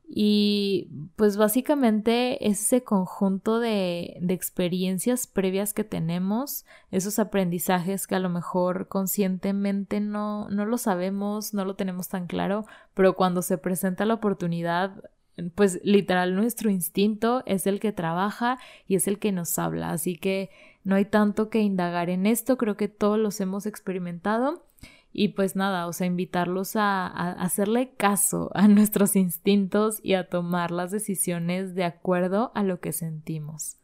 Y 0.08 0.88
pues 1.16 1.36
básicamente 1.36 2.48
ese 2.48 2.82
conjunto 2.82 3.60
de, 3.60 4.16
de, 4.22 4.32
experiencias 4.32 5.26
previas 5.26 5.74
que 5.74 5.84
tenemos, 5.84 6.64
esos 6.90 7.18
aprendizajes 7.18 8.06
que 8.06 8.14
a 8.14 8.20
lo 8.20 8.30
mejor 8.30 8.88
conscientemente 8.88 10.00
no, 10.00 10.48
no 10.48 10.64
lo 10.64 10.78
sabemos, 10.78 11.52
no 11.52 11.66
lo 11.66 11.76
tenemos 11.76 12.08
tan 12.08 12.26
claro, 12.26 12.64
pero 12.94 13.16
cuando 13.16 13.42
se 13.42 13.58
presenta 13.58 14.06
la 14.06 14.14
oportunidad 14.14 15.10
pues 15.54 15.80
literal 15.82 16.34
nuestro 16.34 16.70
instinto 16.70 17.42
es 17.46 17.66
el 17.66 17.80
que 17.80 17.92
trabaja 17.92 18.58
y 18.86 18.96
es 18.96 19.08
el 19.08 19.18
que 19.18 19.32
nos 19.32 19.58
habla, 19.58 19.90
así 19.90 20.16
que 20.16 20.50
no 20.84 20.96
hay 20.96 21.04
tanto 21.04 21.48
que 21.48 21.60
indagar 21.60 22.10
en 22.10 22.26
esto, 22.26 22.56
creo 22.56 22.76
que 22.76 22.88
todos 22.88 23.18
los 23.18 23.40
hemos 23.40 23.66
experimentado 23.66 24.66
y 25.12 25.28
pues 25.28 25.56
nada, 25.56 25.86
o 25.86 25.92
sea, 25.92 26.06
invitarlos 26.06 26.76
a, 26.76 27.06
a, 27.06 27.32
hacerle 27.32 27.94
caso 27.96 28.50
a 28.54 28.68
nuestros 28.68 29.16
instintos 29.16 30.00
y 30.02 30.14
a 30.14 30.28
tomar 30.28 30.70
las 30.70 30.90
decisiones 30.90 31.74
de 31.74 31.84
acuerdo 31.84 32.50
a 32.54 32.62
lo 32.62 32.80
que 32.80 32.92
sentimos. 32.92 33.76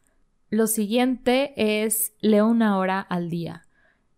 Lo 0.50 0.66
siguiente 0.66 1.52
es 1.84 2.14
leo 2.20 2.46
una 2.46 2.78
hora 2.78 3.00
al 3.00 3.28
día. 3.28 3.67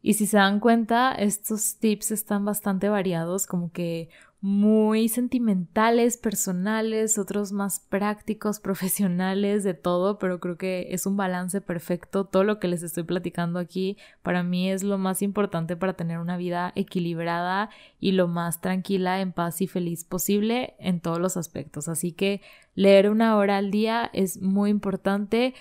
Y 0.02 0.14
si 0.14 0.26
se 0.26 0.38
dan 0.38 0.60
cuenta, 0.60 1.12
estos 1.12 1.76
tips 1.76 2.10
están 2.10 2.44
bastante 2.44 2.88
variados, 2.88 3.46
como 3.46 3.70
que 3.70 4.08
muy 4.42 5.10
sentimentales, 5.10 6.16
personales, 6.16 7.18
otros 7.18 7.52
más 7.52 7.80
prácticos, 7.80 8.58
profesionales, 8.60 9.64
de 9.64 9.74
todo, 9.74 10.18
pero 10.18 10.40
creo 10.40 10.56
que 10.56 10.88
es 10.90 11.04
un 11.04 11.16
balance 11.16 11.60
perfecto. 11.60 12.24
Todo 12.24 12.44
lo 12.44 12.58
que 12.58 12.68
les 12.68 12.82
estoy 12.82 13.02
platicando 13.02 13.58
aquí 13.58 13.98
para 14.22 14.42
mí 14.42 14.70
es 14.70 14.82
lo 14.82 14.96
más 14.96 15.20
importante 15.20 15.76
para 15.76 15.92
tener 15.92 16.18
una 16.18 16.38
vida 16.38 16.72
equilibrada 16.74 17.68
y 17.98 18.12
lo 18.12 18.28
más 18.28 18.62
tranquila, 18.62 19.20
en 19.20 19.32
paz 19.32 19.60
y 19.60 19.66
feliz 19.66 20.04
posible 20.04 20.74
en 20.78 21.00
todos 21.00 21.18
los 21.18 21.36
aspectos. 21.36 21.88
Así 21.88 22.12
que 22.12 22.40
leer 22.74 23.10
una 23.10 23.36
hora 23.36 23.58
al 23.58 23.70
día 23.70 24.08
es 24.14 24.40
muy 24.40 24.70
importante. 24.70 25.54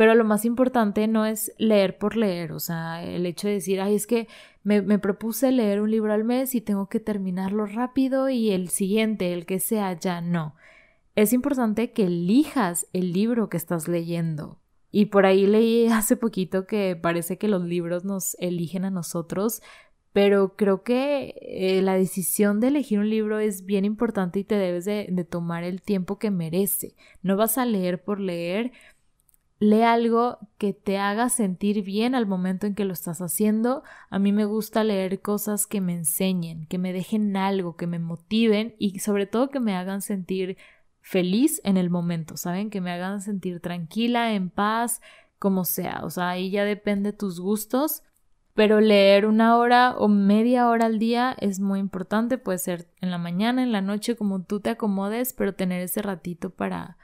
Pero 0.00 0.14
lo 0.14 0.24
más 0.24 0.46
importante 0.46 1.06
no 1.08 1.26
es 1.26 1.52
leer 1.58 1.98
por 1.98 2.16
leer, 2.16 2.52
o 2.52 2.58
sea, 2.58 3.04
el 3.04 3.26
hecho 3.26 3.48
de 3.48 3.52
decir, 3.52 3.82
ay, 3.82 3.96
es 3.96 4.06
que 4.06 4.28
me, 4.62 4.80
me, 4.80 4.98
propuse 4.98 5.52
leer 5.52 5.82
un 5.82 5.90
libro 5.90 6.14
al 6.14 6.24
mes 6.24 6.54
y 6.54 6.62
tengo 6.62 6.88
que 6.88 7.00
terminarlo 7.00 7.66
rápido 7.66 8.30
y 8.30 8.50
el 8.50 8.70
siguiente, 8.70 9.34
el 9.34 9.44
que 9.44 9.60
sea, 9.60 9.92
ya 9.92 10.22
no. 10.22 10.54
Es 11.16 11.34
importante 11.34 11.92
que 11.92 12.04
elijas 12.04 12.86
el 12.94 13.12
libro 13.12 13.50
que 13.50 13.58
estás 13.58 13.88
leyendo. 13.88 14.58
Y 14.90 15.04
por 15.04 15.26
ahí 15.26 15.46
leí 15.46 15.88
hace 15.88 16.16
poquito 16.16 16.66
que 16.66 16.96
parece 16.96 17.36
que 17.36 17.48
los 17.48 17.62
libros 17.62 18.06
nos 18.06 18.38
eligen 18.40 18.86
a 18.86 18.90
nosotros, 18.90 19.60
pero 20.14 20.56
creo 20.56 20.82
que 20.82 21.34
eh, 21.42 21.82
la 21.82 21.92
decisión 21.92 22.58
de 22.58 22.68
elegir 22.68 23.00
un 23.00 23.10
libro 23.10 23.38
es 23.38 23.66
bien 23.66 23.84
importante 23.84 24.38
y 24.38 24.44
te 24.44 24.54
debes 24.54 24.86
de, 24.86 25.08
de 25.10 25.24
tomar 25.24 25.62
el 25.62 25.82
tiempo 25.82 26.18
que 26.18 26.30
merece. 26.30 26.94
No 27.22 27.36
vas 27.36 27.58
a 27.58 27.66
leer 27.66 28.02
por 28.02 28.18
leer, 28.18 28.72
lee 29.60 29.82
algo 29.82 30.38
que 30.58 30.72
te 30.72 30.98
haga 30.98 31.28
sentir 31.28 31.84
bien 31.84 32.14
al 32.14 32.26
momento 32.26 32.66
en 32.66 32.74
que 32.74 32.86
lo 32.86 32.94
estás 32.94 33.20
haciendo. 33.20 33.84
A 34.08 34.18
mí 34.18 34.32
me 34.32 34.46
gusta 34.46 34.82
leer 34.82 35.20
cosas 35.20 35.66
que 35.66 35.82
me 35.82 35.94
enseñen, 35.94 36.66
que 36.66 36.78
me 36.78 36.92
dejen 36.92 37.36
algo, 37.36 37.76
que 37.76 37.86
me 37.86 37.98
motiven 37.98 38.74
y 38.78 38.98
sobre 39.00 39.26
todo 39.26 39.50
que 39.50 39.60
me 39.60 39.76
hagan 39.76 40.00
sentir 40.00 40.56
feliz 41.02 41.60
en 41.62 41.76
el 41.76 41.90
momento, 41.90 42.36
¿saben? 42.36 42.70
Que 42.70 42.80
me 42.80 42.90
hagan 42.90 43.20
sentir 43.20 43.60
tranquila, 43.60 44.32
en 44.32 44.48
paz, 44.48 45.02
como 45.38 45.64
sea. 45.66 46.00
O 46.04 46.10
sea, 46.10 46.30
ahí 46.30 46.50
ya 46.50 46.64
depende 46.64 47.12
tus 47.12 47.38
gustos. 47.38 48.02
Pero 48.54 48.80
leer 48.80 49.26
una 49.26 49.56
hora 49.56 49.94
o 49.96 50.08
media 50.08 50.68
hora 50.68 50.86
al 50.86 50.98
día 50.98 51.36
es 51.38 51.60
muy 51.60 51.78
importante. 51.78 52.38
Puede 52.38 52.58
ser 52.58 52.88
en 53.00 53.10
la 53.10 53.18
mañana, 53.18 53.62
en 53.62 53.72
la 53.72 53.80
noche, 53.80 54.16
como 54.16 54.42
tú 54.42 54.60
te 54.60 54.70
acomodes, 54.70 55.32
pero 55.32 55.54
tener 55.54 55.82
ese 55.82 56.02
ratito 56.02 56.50
para, 56.50 56.98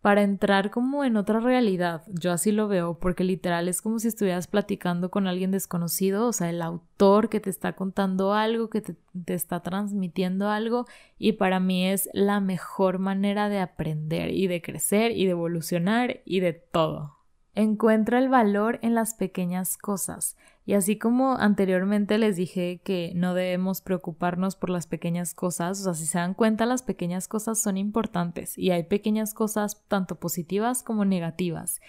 para 0.00 0.22
entrar 0.22 0.70
como 0.70 1.04
en 1.04 1.16
otra 1.16 1.40
realidad. 1.40 2.02
Yo 2.08 2.32
así 2.32 2.52
lo 2.52 2.68
veo, 2.68 2.98
porque 2.98 3.24
literal 3.24 3.68
es 3.68 3.82
como 3.82 3.98
si 3.98 4.08
estuvieras 4.08 4.46
platicando 4.46 5.10
con 5.10 5.26
alguien 5.26 5.50
desconocido, 5.50 6.26
o 6.28 6.32
sea, 6.32 6.50
el 6.50 6.62
autor 6.62 7.28
que 7.28 7.40
te 7.40 7.50
está 7.50 7.74
contando 7.74 8.32
algo, 8.32 8.70
que 8.70 8.80
te, 8.80 8.96
está 9.26 9.60
transmitiendo 9.60 10.48
algo, 10.48 10.86
y 11.18 11.32
para 11.32 11.58
mí 11.58 11.88
es 11.88 12.08
la 12.12 12.40
mejor 12.40 12.98
manera 12.98 13.48
de 13.48 13.58
aprender 13.58 14.30
y 14.30 14.46
de 14.46 14.62
crecer 14.62 15.12
y 15.12 15.24
de 15.24 15.32
evolucionar 15.32 16.20
y 16.24 16.40
de 16.40 16.52
todo. 16.52 17.16
Encuentra 17.54 18.20
el 18.20 18.28
valor 18.28 18.78
en 18.82 18.94
las 18.94 19.14
pequeñas 19.14 19.76
cosas. 19.76 20.36
Y 20.68 20.74
así 20.74 20.98
como 20.98 21.32
anteriormente 21.38 22.18
les 22.18 22.36
dije 22.36 22.82
que 22.84 23.12
no 23.14 23.32
debemos 23.32 23.80
preocuparnos 23.80 24.54
por 24.54 24.68
las 24.68 24.86
pequeñas 24.86 25.32
cosas, 25.32 25.80
o 25.80 25.84
sea, 25.84 25.94
si 25.94 26.04
se 26.04 26.18
dan 26.18 26.34
cuenta, 26.34 26.66
las 26.66 26.82
pequeñas 26.82 27.26
cosas 27.26 27.58
son 27.58 27.78
importantes 27.78 28.58
y 28.58 28.70
hay 28.70 28.82
pequeñas 28.82 29.32
cosas 29.32 29.82
tanto 29.88 30.16
positivas 30.16 30.82
como 30.82 31.06
negativas. 31.06 31.80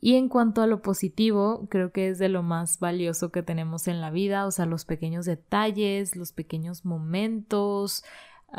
Y 0.00 0.16
en 0.16 0.28
cuanto 0.28 0.60
a 0.60 0.66
lo 0.66 0.82
positivo, 0.82 1.68
creo 1.70 1.92
que 1.92 2.08
es 2.08 2.18
de 2.18 2.28
lo 2.28 2.42
más 2.42 2.80
valioso 2.80 3.30
que 3.30 3.44
tenemos 3.44 3.86
en 3.86 4.00
la 4.00 4.10
vida, 4.10 4.44
o 4.46 4.50
sea, 4.50 4.66
los 4.66 4.84
pequeños 4.86 5.24
detalles, 5.24 6.16
los 6.16 6.32
pequeños 6.32 6.84
momentos, 6.84 8.02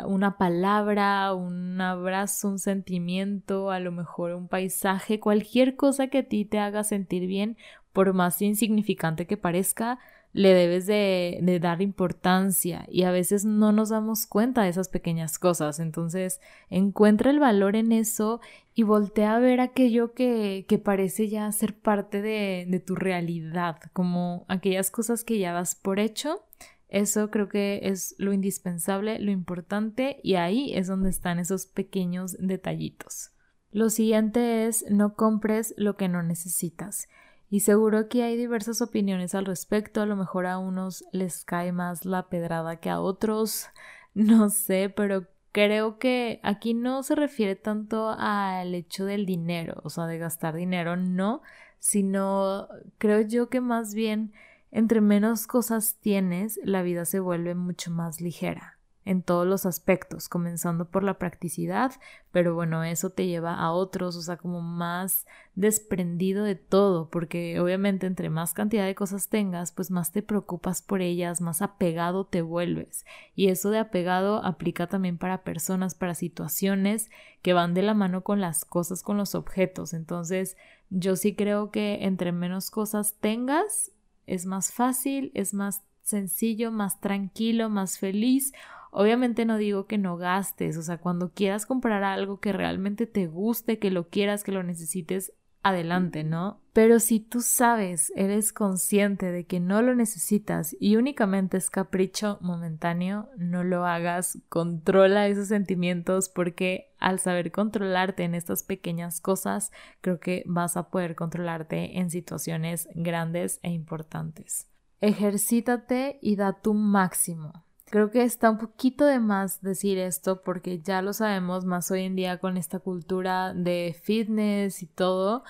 una 0.06 0.38
palabra, 0.38 1.34
un 1.34 1.82
abrazo, 1.82 2.48
un 2.48 2.60
sentimiento, 2.60 3.70
a 3.70 3.82
lo 3.82 3.92
mejor 3.92 4.34
un 4.34 4.48
paisaje, 4.48 5.20
cualquier 5.20 5.76
cosa 5.76 6.08
que 6.08 6.20
a 6.20 6.24
ti 6.24 6.46
te 6.46 6.60
haga 6.60 6.86
sentir 6.86 7.28
bien, 7.28 7.58
por 7.98 8.14
más 8.14 8.44
insignificante 8.44 9.26
que 9.26 9.38
parezca, 9.38 9.98
le 10.32 10.54
debes 10.54 10.86
de, 10.86 11.60
dar 11.60 11.82
importancia 11.82 12.86
y 12.92 13.02
a 13.02 13.12
veces 13.12 13.44
no 13.44 13.72
nos 13.72 13.90
damos 13.90 14.28
cuenta 14.28 14.62
de 14.62 14.70
esas 14.70 14.88
pequeñas 14.88 15.40
cosas. 15.40 15.80
Entonces, 15.80 16.40
encuentra 16.70 17.32
el 17.32 17.40
valor 17.40 17.76
en 17.76 17.92
eso 17.92 18.40
y 18.76 18.84
voltea 18.84 19.36
a 19.36 19.40
ver 19.40 19.62
aquello 19.62 20.14
que, 20.14 20.68
que 20.70 20.78
parece 20.78 21.28
ya 21.28 21.52
ser 21.52 21.74
parte 21.74 22.22
de, 22.22 22.68
de 22.70 22.80
tu 22.80 22.94
realidad, 22.94 23.80
como 23.94 24.46
aquellas 24.48 24.92
cosas 24.92 25.24
que 25.24 25.40
ya 25.40 25.52
das 25.52 25.74
por 25.74 26.00
hecho 26.00 26.44
eso 26.90 27.32
creo 27.32 27.50
que 27.50 27.80
es 27.82 28.14
lo 28.20 28.32
indispensable, 28.32 29.18
lo 29.18 29.32
importante 29.32 30.20
y 30.22 30.36
ahí 30.36 30.72
es 30.76 30.86
donde 30.86 31.10
están 31.10 31.40
esos 31.40 31.66
pequeños 31.66 32.38
detallitos. 32.40 33.32
Lo 33.72 33.90
siguiente 33.90 34.68
es 34.68 34.86
no 34.88 35.16
compres 35.16 35.74
lo 35.78 35.98
que 35.98 36.08
no 36.08 36.22
necesitas. 36.22 37.08
Y 37.50 37.62
seguro 37.62 38.10
que 38.10 38.24
hay 38.24 38.36
diversas 38.36 38.82
opiniones 38.82 39.34
al 39.34 39.46
respecto, 39.46 40.02
a 40.02 40.06
lo 40.06 40.16
mejor 40.16 40.46
a 40.46 40.58
unos 40.58 41.06
les 41.12 41.46
cae 41.46 41.72
más 41.72 42.06
la 42.06 42.28
pedrada 42.28 42.78
que 42.78 42.90
a 42.90 43.00
otros, 43.00 43.68
no 44.14 44.50
sé, 44.50 44.92
pero 44.94 45.28
creo 45.52 45.98
que 45.98 46.40
aquí 46.44 46.74
no 46.74 47.04
se 47.04 47.16
refiere 47.16 47.56
tanto 47.56 48.10
al 48.18 48.76
hecho 48.76 49.06
del 49.06 49.26
dinero, 49.26 49.82
o 49.84 49.90
sea, 49.90 50.06
de 50.08 50.18
gastar 50.18 50.56
dinero, 50.56 50.98
no, 50.98 51.42
sino 51.80 52.68
creo 52.98 53.22
yo 53.22 53.50
que 53.50 53.62
más 53.62 53.94
bien 53.94 54.34
entre 54.72 55.02
menos 55.02 55.48
cosas 55.48 55.98
tienes, 56.02 56.60
la 56.64 56.82
vida 56.82 57.06
se 57.06 57.20
vuelve 57.20 57.56
mucho 57.56 57.92
más 57.92 58.20
ligera 58.22 58.77
en 59.08 59.24
todos 59.24 59.48
los 59.48 59.66
aspectos, 59.66 60.28
comenzando 60.28 60.90
por 60.90 61.02
la 61.02 61.18
practicidad, 61.18 61.94
pero 62.34 62.56
bueno, 62.56 62.84
eso 62.84 63.10
te 63.10 63.26
lleva 63.26 63.56
a 63.56 63.72
otros, 63.72 64.18
o 64.18 64.22
sea, 64.22 64.36
como 64.36 64.62
más 64.62 65.26
desprendido 65.56 66.44
de 66.44 66.56
todo, 66.56 67.10
porque 67.10 67.58
obviamente 67.62 68.06
entre 68.06 68.30
más 68.30 68.54
cantidad 68.54 68.86
de 68.86 68.96
cosas 68.96 69.30
tengas, 69.30 69.72
pues 69.72 69.92
más 69.92 70.12
te 70.12 70.22
preocupas 70.22 70.82
por 70.82 71.02
ellas, 71.02 71.40
más 71.40 71.62
apegado 71.62 72.26
te 72.26 72.42
vuelves. 72.42 73.06
Y 73.34 73.48
eso 73.48 73.70
de 73.70 73.80
apegado 73.80 74.44
aplica 74.44 74.88
también 74.88 75.18
para 75.18 75.44
personas, 75.44 75.96
para 75.96 76.14
situaciones 76.14 77.10
que 77.42 77.54
van 77.54 77.74
de 77.74 77.84
la 77.84 77.94
mano 77.94 78.24
con 78.24 78.42
las 78.42 78.66
cosas, 78.66 79.04
con 79.04 79.16
los 79.16 79.36
objetos. 79.36 79.94
Entonces, 79.94 80.58
yo 80.90 81.16
sí 81.16 81.34
creo 81.34 81.72
que 81.72 82.04
entre 82.04 82.34
menos 82.34 82.72
cosas 82.72 83.16
tengas, 83.22 83.92
es 84.26 84.46
más 84.46 84.74
fácil, 84.74 85.32
es 85.34 85.54
más 85.54 85.82
sencillo, 86.08 86.72
más 86.72 87.00
tranquilo, 87.00 87.70
más 87.70 88.00
feliz. 88.00 88.54
Obviamente 89.00 89.46
no 89.46 89.58
digo 89.58 89.86
que 89.86 90.00
no 90.00 90.18
gastes, 90.18 90.76
o 90.76 90.82
sea, 90.82 90.98
cuando 90.98 91.32
quieras 91.32 91.68
comprar 91.68 92.04
algo 92.04 92.40
que 92.40 92.52
realmente 92.52 93.06
te 93.06 93.28
guste, 93.28 93.78
que 93.78 93.92
lo 93.92 94.10
quieras, 94.10 94.44
que 94.44 94.52
lo 94.52 94.64
necesites, 94.64 95.34
adelante, 95.62 96.24
¿no? 96.24 96.62
Pero 96.74 97.00
si 97.00 97.20
tú 97.20 97.42
sabes, 97.42 98.12
eres 98.16 98.52
consciente 98.52 99.32
de 99.32 99.46
que 99.46 99.60
no 99.60 99.84
lo 99.84 99.94
necesitas 99.94 100.76
y 100.80 100.96
únicamente 100.96 101.58
es 101.58 101.70
capricho 101.70 102.40
momentáneo, 102.42 103.30
no 103.38 103.64
lo 103.64 103.86
hagas, 103.86 104.40
controla 104.50 105.28
esos 105.28 105.50
sentimientos 105.50 106.28
porque 106.28 106.92
al 106.98 107.20
saber 107.20 107.52
controlarte 107.52 108.24
en 108.24 108.34
estas 108.34 108.64
pequeñas 108.64 109.22
cosas, 109.22 109.72
creo 110.02 110.20
que 110.20 110.42
vas 110.48 110.76
a 110.76 110.90
poder 110.90 111.14
controlarte 111.14 112.00
en 112.00 112.10
situaciones 112.10 112.90
grandes 112.96 113.60
e 113.62 113.70
importantes. 113.70 114.68
Ejercítate 115.02 116.18
y 116.20 116.36
da 116.36 116.54
tu 116.64 116.74
máximo. 116.74 117.67
Creo 117.90 118.12
que 118.12 118.24
está 118.24 118.50
un 118.50 118.58
poquito 118.58 119.06
de 119.06 119.20
más 119.20 119.62
decir 119.62 119.98
esto 119.98 120.42
porque 120.42 120.82
ya 120.82 121.02
lo 121.02 121.14
sabemos 121.14 121.64
más 121.64 121.90
hoy 121.90 122.04
en 122.04 122.18
día 122.18 122.38
con 122.38 122.58
esta 122.58 122.80
cultura 122.80 123.54
de 123.54 123.98
fitness 124.04 124.84
y 124.84 124.88
todo, 124.88 125.46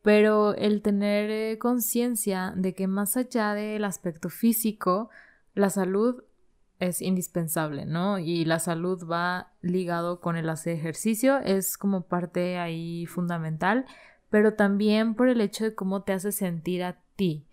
pero 0.00 0.54
el 0.54 0.80
tener 0.80 1.30
eh, 1.30 1.58
conciencia 1.58 2.54
de 2.56 2.74
que 2.74 2.86
más 2.86 3.18
allá 3.18 3.52
del 3.52 3.84
aspecto 3.84 4.30
físico, 4.30 5.10
la 5.54 5.68
salud 5.68 6.24
es 6.78 7.02
indispensable, 7.02 7.84
¿no? 7.84 8.18
Y 8.18 8.46
la 8.46 8.58
salud 8.58 9.06
va 9.06 9.52
ligado 9.60 10.20
con 10.20 10.36
el 10.36 10.48
hacer 10.48 10.74
ejercicio, 10.74 11.40
es 11.40 11.76
como 11.76 12.06
parte 12.06 12.58
ahí 12.58 13.04
fundamental, 13.04 13.84
pero 14.30 14.54
también 14.54 15.14
por 15.14 15.28
el 15.28 15.42
hecho 15.42 15.64
de 15.64 15.74
cómo 15.74 16.04
te 16.04 16.14
hace 16.14 16.32
sentir 16.32 16.84
a 16.84 16.96
ti 17.16 17.46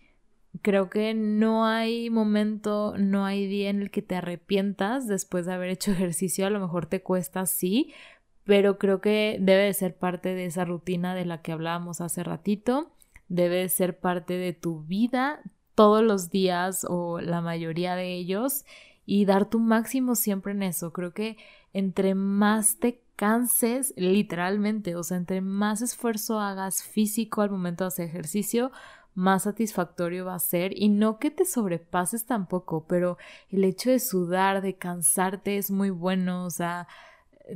creo 0.62 0.90
que 0.90 1.14
no 1.14 1.66
hay 1.66 2.10
momento, 2.10 2.96
no 2.98 3.26
hay 3.26 3.48
día 3.48 3.70
en 3.70 3.82
el 3.82 3.92
que 3.92 4.02
te 4.02 4.16
arrepientas 4.16 5.08
después 5.08 5.46
de 5.46 5.54
haber 5.54 5.70
hecho 5.70 5.92
ejercicio, 5.94 6.46
a 6.46 6.50
lo 6.50 6.60
mejor 6.60 6.86
te 6.86 7.02
cuesta, 7.02 7.46
sí, 7.46 7.94
pero 8.44 8.78
creo 8.78 9.00
que 9.02 9.38
debe 9.40 9.64
de 9.64 9.74
ser 9.74 9.96
parte 9.96 10.34
de 10.34 10.46
esa 10.46 10.66
rutina 10.66 11.14
de 11.14 11.26
la 11.26 11.42
que 11.42 11.52
hablábamos 11.52 12.02
hace 12.02 12.24
ratito, 12.24 12.92
debe 13.28 13.58
de 13.58 13.70
ser 13.70 14.00
parte 14.00 14.34
de 14.34 14.54
tu 14.54 14.82
vida 14.82 15.42
todos 15.76 16.04
los 16.04 16.30
días 16.30 16.86
o 16.90 17.22
la 17.22 17.42
mayoría 17.42 17.96
de 17.96 18.16
ellos 18.16 18.66
y 19.06 19.26
dar 19.26 19.50
tu 19.50 19.60
máximo 19.60 20.16
siempre 20.16 20.52
en 20.52 20.64
eso. 20.64 20.92
Creo 20.92 21.14
que 21.14 21.38
entre 21.74 22.16
más 22.16 22.78
te 22.80 23.02
canses, 23.16 23.94
literalmente, 23.98 24.96
o 24.96 25.04
sea, 25.04 25.18
entre 25.18 25.42
más 25.42 25.82
esfuerzo 25.82 26.40
hagas 26.40 26.84
físico 26.84 27.42
al 27.42 27.50
momento 27.50 27.84
de 27.84 27.90
hacer 27.90 28.08
ejercicio, 28.08 28.72
más 29.14 29.44
satisfactorio 29.44 30.26
va 30.26 30.36
a 30.36 30.40
ser 30.40 30.72
y 30.76 30.90
no 30.90 31.20
que 31.20 31.32
te 31.32 31.46
sobrepases 31.46 32.26
tampoco, 32.26 32.86
pero 32.88 33.18
el 33.50 33.64
hecho 33.64 33.90
de 33.90 34.00
sudar, 34.00 34.62
de 34.62 34.76
cansarte 34.76 35.58
es 35.58 35.72
muy 35.72 35.90
bueno, 35.90 36.46
o 36.46 36.50
sea, 36.50 36.88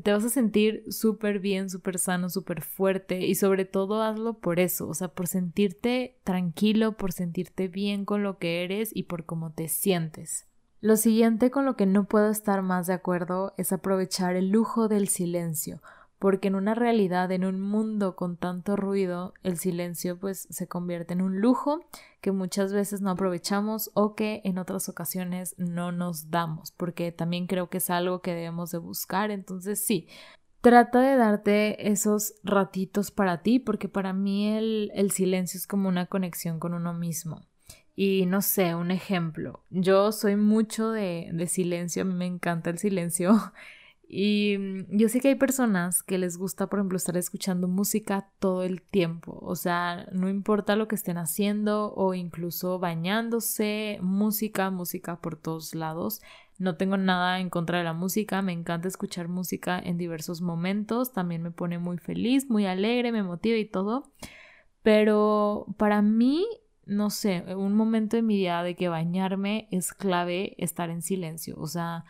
te 0.01 0.11
vas 0.11 0.23
a 0.23 0.29
sentir 0.29 0.83
súper 0.89 1.39
bien, 1.39 1.69
súper 1.69 1.99
sano, 1.99 2.29
súper 2.29 2.61
fuerte 2.61 3.25
y 3.25 3.35
sobre 3.35 3.65
todo 3.65 4.01
hazlo 4.01 4.33
por 4.33 4.59
eso, 4.59 4.87
o 4.87 4.93
sea, 4.93 5.09
por 5.09 5.27
sentirte 5.27 6.17
tranquilo, 6.23 6.97
por 6.97 7.11
sentirte 7.11 7.67
bien 7.67 8.05
con 8.05 8.23
lo 8.23 8.37
que 8.37 8.63
eres 8.63 8.89
y 8.93 9.03
por 9.03 9.25
cómo 9.25 9.51
te 9.51 9.67
sientes. 9.67 10.47
Lo 10.81 10.97
siguiente 10.97 11.49
con 11.49 11.65
lo 11.65 11.77
que 11.77 11.85
no 11.85 12.05
puedo 12.05 12.29
estar 12.29 12.61
más 12.61 12.87
de 12.87 12.93
acuerdo 12.93 13.53
es 13.57 13.71
aprovechar 13.71 14.35
el 14.35 14.49
lujo 14.49 14.87
del 14.87 15.07
silencio 15.07 15.81
porque 16.23 16.47
en 16.47 16.55
una 16.55 16.73
realidad, 16.73 17.29
en 17.33 17.43
un 17.43 17.59
mundo 17.59 18.15
con 18.15 18.37
tanto 18.37 18.77
ruido, 18.77 19.33
el 19.43 19.57
silencio 19.57 20.17
pues 20.17 20.47
se 20.49 20.69
convierte 20.69 21.11
en 21.11 21.21
un 21.21 21.41
lujo 21.41 21.81
que 22.21 22.31
muchas 22.31 22.71
veces 22.71 23.01
no 23.01 23.09
aprovechamos 23.09 23.91
o 23.93 24.15
que 24.15 24.39
en 24.45 24.57
otras 24.57 24.87
ocasiones 24.87 25.53
no 25.57 25.91
nos 25.91 26.31
damos, 26.31 26.71
porque 26.71 27.11
también 27.11 27.45
creo 27.45 27.69
que 27.69 27.79
es 27.79 27.89
algo 27.89 28.21
que 28.21 28.33
debemos 28.33 28.71
de 28.71 28.77
buscar, 28.77 29.31
entonces 29.31 29.83
sí. 29.83 30.07
Trata 30.61 31.01
de 31.01 31.17
darte 31.17 31.91
esos 31.91 32.35
ratitos 32.41 33.11
para 33.11 33.41
ti, 33.41 33.59
porque 33.59 33.89
para 33.89 34.13
mí 34.13 34.47
el, 34.47 35.11
silencio 35.11 35.57
es 35.57 35.67
como 35.67 35.89
una 35.89 36.05
conexión 36.05 36.57
con 36.57 36.73
uno 36.73 36.93
mismo. 36.93 37.41
Y 37.97 38.27
no 38.27 38.41
sé, 38.41 38.75
un 38.75 38.91
ejemplo. 38.91 39.65
Yo 39.71 40.13
soy 40.13 40.37
mucho 40.37 40.89
de, 40.89 41.31
de 41.33 41.47
silencio, 41.47 42.03
a 42.03 42.05
mí 42.05 42.13
me 42.13 42.27
encanta 42.27 42.69
el 42.69 42.77
silencio. 42.77 43.33
Y 44.15 44.57
mm, 44.59 44.85
yo 44.91 45.09
sé 45.09 45.19
que 45.19 45.29
hay 45.29 45.35
personas 45.35 46.03
que 46.03 46.19
les 46.19 46.37
gusta, 46.37 46.67
por 46.67 46.77
ejemplo, 46.77 46.97
estar 46.97 47.17
escuchando 47.17 47.67
música 47.67 48.29
todo 48.37 48.61
el 48.61 48.83
tiempo. 48.83 49.39
O 49.41 49.55
sea, 49.55 50.07
no 50.11 50.29
importa 50.29 50.75
lo 50.75 50.87
que 50.87 50.93
estén 50.93 51.17
haciendo 51.17 51.91
o 51.95 52.13
incluso 52.13 52.77
bañándose, 52.77 53.97
música, 54.03 54.69
música 54.69 55.19
por 55.19 55.35
todos 55.35 55.73
lados. 55.73 56.21
No 56.59 56.77
tengo 56.77 56.95
nada 56.95 57.39
en 57.39 57.49
contra 57.49 57.79
de 57.79 57.85
la 57.85 57.93
música, 57.93 58.43
me 58.43 58.53
encanta 58.53 58.87
escuchar 58.87 59.29
música 59.29 59.79
en 59.79 59.97
diversos 59.97 60.41
momentos, 60.41 61.11
también 61.11 61.41
me 61.41 61.49
pone 61.49 61.79
muy 61.79 61.97
feliz, 61.97 62.47
muy 62.51 62.67
alegre, 62.67 63.11
me 63.11 63.23
motiva 63.23 63.57
y 63.57 63.65
todo. 63.65 64.11
Pero 64.83 65.65
para 65.77 66.03
mí, 66.03 66.45
no 66.85 67.09
sé, 67.09 67.43
un 67.55 67.75
momento 67.75 68.15
de 68.15 68.21
mi 68.21 68.37
vida 68.37 68.61
de 68.61 68.75
que 68.75 68.89
bañarme 68.89 69.67
es 69.71 69.91
clave 69.91 70.53
estar 70.59 70.91
en 70.91 71.01
silencio. 71.01 71.55
O 71.57 71.65
sea, 71.65 72.05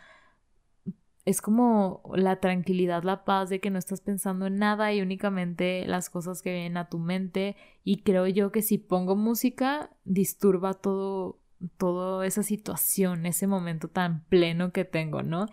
es 1.24 1.40
como 1.40 2.02
la 2.14 2.36
tranquilidad, 2.36 3.02
la 3.02 3.24
paz 3.24 3.48
de 3.48 3.60
que 3.60 3.70
no 3.70 3.78
estás 3.78 4.00
pensando 4.00 4.46
en 4.46 4.58
nada 4.58 4.92
y 4.92 5.00
únicamente 5.00 5.86
las 5.86 6.10
cosas 6.10 6.42
que 6.42 6.52
vienen 6.52 6.76
a 6.76 6.88
tu 6.88 6.98
mente. 6.98 7.56
Y 7.82 8.02
creo 8.02 8.26
yo 8.26 8.52
que 8.52 8.60
si 8.60 8.76
pongo 8.76 9.16
música, 9.16 9.90
disturba 10.04 10.74
todo, 10.74 11.38
toda 11.78 12.26
esa 12.26 12.42
situación, 12.42 13.24
ese 13.24 13.46
momento 13.46 13.88
tan 13.88 14.24
pleno 14.24 14.72
que 14.72 14.84
tengo, 14.84 15.22
¿no? 15.22 15.46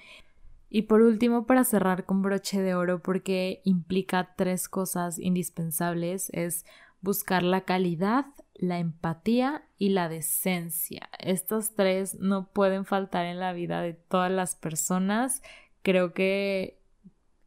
Y 0.70 0.84
por 0.84 1.02
último, 1.02 1.46
para 1.46 1.64
cerrar 1.64 2.06
con 2.06 2.22
broche 2.22 2.62
de 2.62 2.76
oro, 2.76 3.02
porque 3.02 3.62
implica 3.66 4.36
tres 4.38 4.70
cosas 4.70 5.20
indispensables, 5.20 6.30
es 6.34 6.66
buscar 7.02 7.44
la 7.44 7.62
calidad, 7.62 8.26
la 8.54 8.80
empatía 8.80 9.66
y 9.78 9.90
la 9.90 10.08
decencia. 10.08 11.10
Estas 11.20 11.76
tres 11.76 12.16
no 12.20 12.48
pueden 12.48 12.86
faltar 12.86 13.26
en 13.26 13.40
la 13.40 13.54
vida 13.54 13.82
de 13.82 13.94
todas 13.94 14.32
las 14.32 14.56
personas. 14.56 15.42
Creo 15.82 16.13
que 16.13 16.80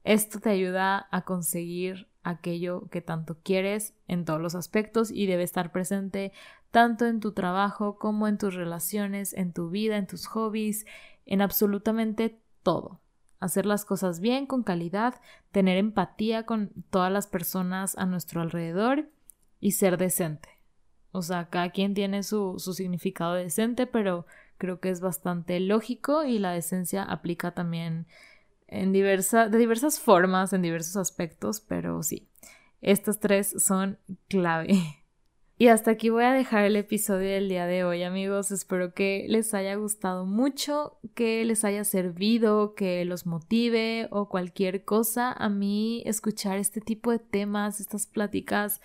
esto 0.02 0.40
te 0.40 0.50
ayuda 0.50 1.08
a 1.10 1.24
conseguir 1.24 2.08
aquello 2.22 2.88
que 2.90 3.00
tanto 3.00 3.38
quieres 3.42 3.94
en 4.08 4.24
todos 4.24 4.40
los 4.40 4.54
aspectos 4.54 5.10
y 5.10 5.26
debe 5.26 5.42
estar 5.42 5.72
presente 5.72 6.32
tanto 6.70 7.06
en 7.06 7.20
tu 7.20 7.32
trabajo 7.32 7.98
como 7.98 8.26
en 8.26 8.38
tus 8.38 8.54
relaciones, 8.54 9.32
en 9.34 9.52
tu 9.52 9.70
vida, 9.70 9.96
en 9.96 10.06
tus 10.06 10.26
hobbies, 10.26 10.86
en 11.26 11.40
absolutamente 11.40 12.40
todo. 12.62 13.00
Hacer 13.38 13.66
las 13.66 13.84
cosas 13.84 14.20
bien, 14.20 14.46
con 14.46 14.62
calidad, 14.62 15.20
tener 15.52 15.76
empatía 15.76 16.46
con 16.46 16.72
todas 16.90 17.12
las 17.12 17.26
personas 17.26 17.96
a 17.96 18.06
nuestro 18.06 18.40
alrededor 18.40 19.08
y 19.60 19.72
ser 19.72 19.98
decente. 19.98 20.48
O 21.12 21.22
sea, 21.22 21.48
cada 21.48 21.70
quien 21.70 21.94
tiene 21.94 22.22
su, 22.22 22.54
su 22.58 22.72
significado 22.72 23.34
decente, 23.34 23.86
pero 23.86 24.26
creo 24.58 24.80
que 24.80 24.90
es 24.90 25.00
bastante 25.00 25.60
lógico 25.60 26.24
y 26.24 26.38
la 26.38 26.52
decencia 26.52 27.02
aplica 27.02 27.52
también 27.52 28.06
en 28.66 28.92
diversa, 28.92 29.48
de 29.48 29.58
diversas 29.58 30.00
formas, 30.00 30.52
en 30.52 30.62
diversos 30.62 30.96
aspectos, 30.96 31.60
pero 31.60 32.02
sí, 32.02 32.28
estas 32.80 33.20
tres 33.20 33.54
son 33.58 33.98
clave. 34.28 34.78
Y 35.56 35.68
hasta 35.68 35.92
aquí 35.92 36.10
voy 36.10 36.24
a 36.24 36.32
dejar 36.32 36.64
el 36.64 36.74
episodio 36.74 37.30
del 37.30 37.48
día 37.48 37.64
de 37.66 37.84
hoy, 37.84 38.02
amigos. 38.02 38.50
Espero 38.50 38.92
que 38.92 39.24
les 39.28 39.54
haya 39.54 39.76
gustado 39.76 40.26
mucho, 40.26 40.98
que 41.14 41.44
les 41.44 41.64
haya 41.64 41.84
servido, 41.84 42.74
que 42.74 43.04
los 43.04 43.24
motive 43.24 44.08
o 44.10 44.28
cualquier 44.28 44.84
cosa. 44.84 45.32
A 45.32 45.48
mí 45.48 46.02
escuchar 46.06 46.58
este 46.58 46.80
tipo 46.80 47.12
de 47.12 47.20
temas, 47.20 47.78
estas 47.78 48.08
pláticas, 48.08 48.80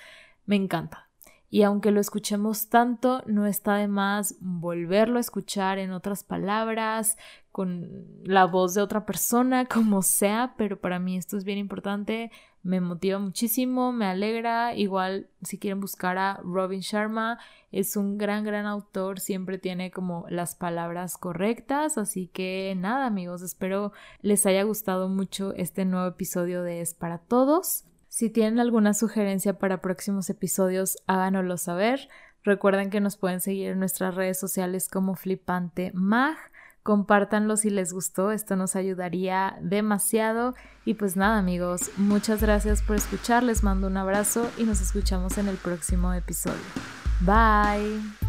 me 0.46 0.58
encanta. 0.58 1.09
Y 1.50 1.64
aunque 1.64 1.92
lo 1.92 2.00
escuchemos 2.00 2.70
tanto, 2.70 3.24
no 3.26 3.48
está 3.48 3.76
de 3.76 3.88
más 3.88 4.36
volverlo 4.40 5.18
a 5.18 5.22
escuchar 5.22 5.80
en 5.80 5.92
otras 5.92 6.24
palabras, 6.24 7.18
con 7.52 8.06
la 8.24 8.46
voz 8.46 8.74
de 8.74 8.82
otra 8.82 9.06
persona, 9.06 9.66
como 9.74 10.02
sea, 10.02 10.54
pero 10.58 10.80
para 10.80 11.00
mí 11.00 11.18
esto 11.18 11.38
es 11.38 11.44
bien 11.44 11.58
importante, 11.58 12.32
me 12.62 12.82
motiva 12.82 13.20
muchísimo, 13.20 13.92
me 13.92 14.06
alegra, 14.06 14.76
igual 14.76 15.28
si 15.42 15.58
quieren 15.58 15.80
buscar 15.80 16.18
a 16.18 16.40
Robin 16.44 16.82
Sharma, 16.82 17.40
es 17.72 17.96
un 17.96 18.18
gran, 18.18 18.44
gran 18.44 18.66
autor, 18.66 19.20
siempre 19.20 19.58
tiene 19.58 19.92
como 19.92 20.26
las 20.30 20.56
palabras 20.56 21.18
correctas, 21.18 21.98
así 21.98 22.28
que 22.28 22.76
nada 22.78 23.06
amigos, 23.06 23.42
espero 23.42 23.92
les 24.22 24.46
haya 24.46 24.64
gustado 24.64 25.10
mucho 25.10 25.54
este 25.56 25.86
nuevo 25.86 26.08
episodio 26.08 26.64
de 26.64 26.82
Es 26.82 26.94
para 26.94 27.18
Todos. 27.18 27.89
Si 28.10 28.30
tienen 28.30 28.60
alguna 28.60 28.94
sugerencia 28.94 29.60
para 29.60 29.82
próximos 29.82 30.30
episodios, 30.30 30.98
háganoslo 31.08 31.58
saber. 31.58 32.10
Recuerden 32.44 32.90
que 32.90 33.00
nos 33.00 33.18
pueden 33.18 33.40
seguir 33.40 33.70
en 33.70 33.80
nuestras 33.80 34.16
redes 34.16 34.40
sociales 34.40 34.90
como 34.90 35.16
Flipante 35.16 35.92
Mag. 35.94 36.36
Compártanlo 36.84 37.56
si 37.56 37.70
les 37.70 37.94
gustó, 37.94 38.32
esto 38.32 38.56
nos 38.56 38.76
ayudaría 38.76 39.58
demasiado. 39.62 40.56
Y 40.86 40.96
pues 40.96 41.16
nada 41.16 41.38
amigos, 41.38 41.92
muchas 41.98 42.42
gracias 42.42 42.82
por 42.82 42.96
escuchar, 42.96 43.44
les 43.44 43.64
mando 43.64 43.88
un 43.88 43.98
abrazo 43.98 44.50
y 44.58 44.64
nos 44.64 44.82
escuchamos 44.82 45.38
en 45.38 45.48
el 45.48 45.58
próximo 45.58 46.14
episodio. 46.14 46.58
Bye. 47.22 48.29